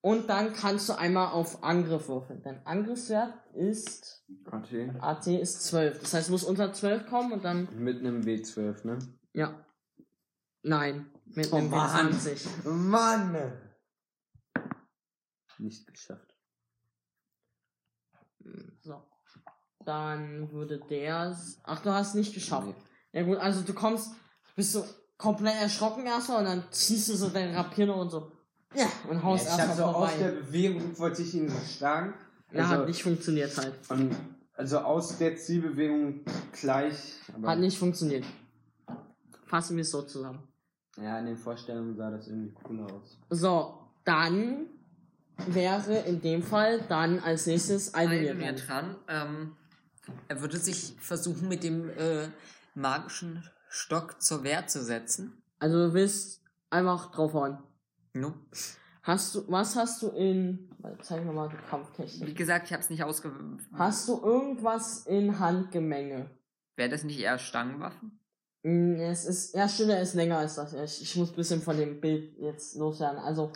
[0.00, 2.40] Und dann kannst du einmal auf Angriff würfeln.
[2.42, 4.92] Dein Angriffswert ist, Okay.
[5.00, 6.00] AT ist 12.
[6.00, 8.98] Das heißt, du musst unter 12 kommen und dann, Mit einem W12, ne?
[9.32, 9.62] ja.
[10.62, 12.12] Nein, mit Oh einem Mann.
[12.12, 12.68] W20.
[12.68, 13.52] Mann!
[15.58, 16.34] Nicht geschafft.
[18.82, 19.02] So.
[19.84, 22.66] Dann würde der, ach, du hast nicht geschafft.
[23.12, 23.20] Nee.
[23.20, 24.12] Ja gut, also du kommst,
[24.56, 24.84] bist so
[25.18, 28.32] komplett erschrocken erstmal und dann ziehst du so dein Rapier noch und so,
[28.74, 30.40] ja, und haust ich hab erstmal so aus der vorbei.
[30.42, 32.14] Bewegung wollte ich ihn so schlagen.
[32.52, 33.74] Ja, Also, hat nicht funktioniert halt.
[33.88, 34.14] Und
[34.54, 36.20] Also aus der Zielbewegung
[36.52, 37.14] gleich.
[37.34, 38.24] Aber Hat nicht funktioniert.
[39.46, 40.42] Fassen wir es so zusammen.
[40.96, 43.18] Ja, in den Vorstellungen sah das irgendwie cooler aus.
[43.30, 44.66] So, dann
[45.46, 48.96] wäre in dem Fall dann als nächstes Alvin wäre dran.
[49.08, 49.56] Ähm,
[50.28, 52.28] er würde sich versuchen, mit dem äh,
[52.74, 53.44] magischen
[53.76, 55.42] Stock zur Wehr zu setzen.
[55.58, 57.58] Also du willst einfach draufhauen.
[58.14, 58.34] No.
[59.02, 60.70] Hast du, was hast du in,
[61.02, 62.36] zeig mir mal die Wie Kampftechnik.
[62.36, 63.30] gesagt, ich habe es nicht ausge...
[63.74, 66.30] Hast du irgendwas in Handgemenge?
[66.74, 68.18] Wäre das nicht eher Stangenwaffen?
[68.62, 70.72] Mm, Es ist, ja stimmt, er ist länger als das.
[70.72, 73.18] Ich, ich muss ein bisschen von dem Bild jetzt loswerden.
[73.18, 73.52] Also,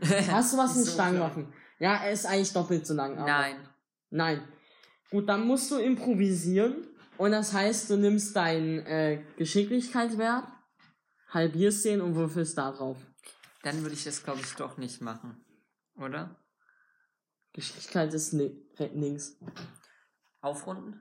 [0.30, 1.52] hast du was in So Stangenwaffen?
[1.80, 3.18] Ja, er ist eigentlich doppelt so lang.
[3.18, 3.56] Aber Nein.
[4.10, 4.42] Nein.
[5.10, 6.86] Gut, dann musst du improvisieren.
[7.16, 10.44] Und das heißt, du nimmst deinen äh, Geschicklichkeitswert,
[11.28, 12.98] halbierst den und würfelst da drauf.
[13.62, 15.44] Dann würde ich das, glaube ich, doch nicht machen.
[15.96, 16.36] Oder?
[17.52, 19.38] Geschicklichkeit ist li links.
[20.40, 21.00] Aufrunden?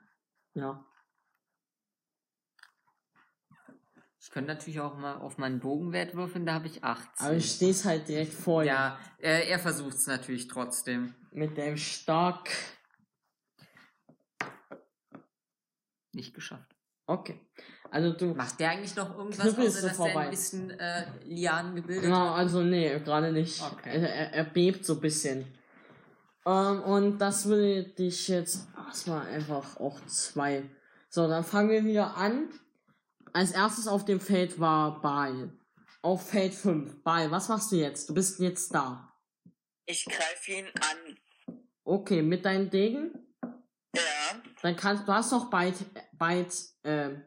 [0.53, 0.85] Ja.
[4.21, 7.25] Ich könnte natürlich auch mal auf meinen Bogenwert würfeln, da habe ich 18.
[7.25, 8.67] Aber du stehst halt direkt vor ihm.
[8.67, 11.13] ja, äh, er versucht es natürlich trotzdem.
[11.31, 12.43] Mit dem Stock.
[16.13, 16.75] Nicht geschafft.
[17.05, 17.39] Okay.
[17.91, 18.33] Also du.
[18.33, 20.21] Macht der eigentlich noch irgendwas, außer so dass er vorbei.
[20.25, 22.37] ein bisschen äh, Lianen gebildet Ja, hat?
[22.39, 23.61] also nee, gerade nicht.
[23.61, 23.89] Okay.
[24.01, 25.45] Er, er, er bebt so ein bisschen.
[26.45, 30.63] Ähm, und das würde dich jetzt erstmal einfach auch zwei.
[31.09, 32.49] So, dann fangen wir wieder an.
[33.33, 35.51] Als erstes auf dem Feld war Ball.
[36.01, 37.01] Auf Feld 5.
[37.03, 38.09] Ball, was machst du jetzt?
[38.09, 39.13] Du bist jetzt da.
[39.85, 41.57] Ich greife ihn an.
[41.83, 43.11] Okay, mit deinen Degen?
[44.63, 44.69] Ja.
[44.69, 45.75] Dann kannst du hast doch beit,
[46.13, 46.53] beit,
[46.83, 47.23] ähm,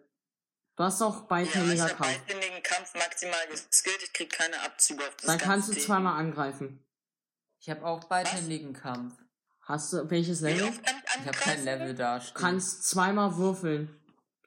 [0.76, 2.18] du hast doch Ja, ich beidhändiger habe Kampf.
[2.18, 4.02] beidhändigen Kampf maximal geskillt.
[4.02, 6.82] Ich krieg keine Abzüge auf das Dann kannst du zweimal angreifen.
[7.60, 9.14] Ich habe auch beidhändigen Kampf.
[9.62, 10.68] Hast du welches Level?
[10.68, 12.18] oft kann ich Ich habe kein Level da.
[12.20, 14.00] Du kannst zweimal würfeln.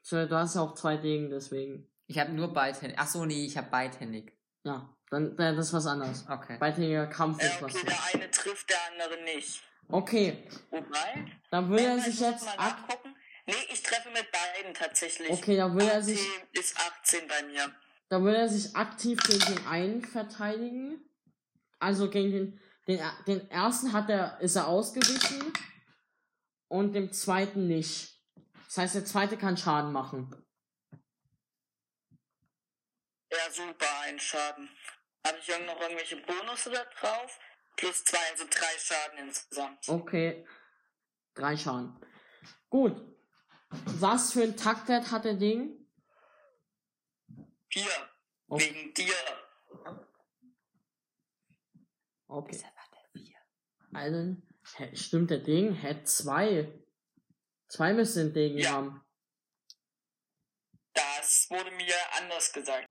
[0.08, 1.86] Du hast ja auch zwei Degen, deswegen.
[2.06, 2.98] Ich habe nur beidhändig.
[2.98, 4.32] Ach so, nee, ich habe beidhändig.
[4.64, 6.24] Ja, dann, dann das ist was anderes.
[6.28, 6.56] Okay.
[6.58, 7.74] Beidhändiger Kampf Ja, ist was.
[7.74, 9.62] okay, der eine trifft, der andere nicht.
[9.92, 11.26] Okay, Wobei?
[11.50, 13.16] dann würde er sich jetzt nachgucken.
[13.46, 15.30] Nee, ich treffe mit beiden tatsächlich.
[15.30, 17.74] Okay, dann würde er 18 sich ist 18 bei mir.
[18.08, 21.04] dann würde er sich aktiv gegen den einen verteidigen.
[21.78, 22.60] Also gegen den
[22.90, 25.52] den, den ersten hat er ist er ausgewichen
[26.68, 28.18] und dem zweiten nicht.
[28.66, 30.34] Das heißt, der zweite kann Schaden machen.
[33.30, 34.68] Ja, super, ein Schaden.
[35.26, 37.38] Habe ich noch irgendwelche Bonusse da drauf?
[37.76, 39.88] Plus zwei, also drei Schaden insgesamt.
[39.88, 40.46] Okay.
[41.34, 41.98] Drei Schaden.
[42.68, 42.96] Gut.
[43.70, 45.76] Was für ein Taktwert hat der Ding?
[47.70, 48.10] Vier.
[48.48, 48.74] Okay.
[48.74, 49.14] Wegen dir.
[52.26, 52.56] Okay.
[52.56, 53.36] Ist einfach der vier.
[53.92, 54.36] Also,
[54.94, 55.72] stimmt der Ding?
[55.74, 56.72] Hä, zwei.
[57.68, 58.72] Zwei müssen den Degen Ja.
[58.72, 59.04] haben.
[60.92, 62.89] Das wurde mir anders gesagt.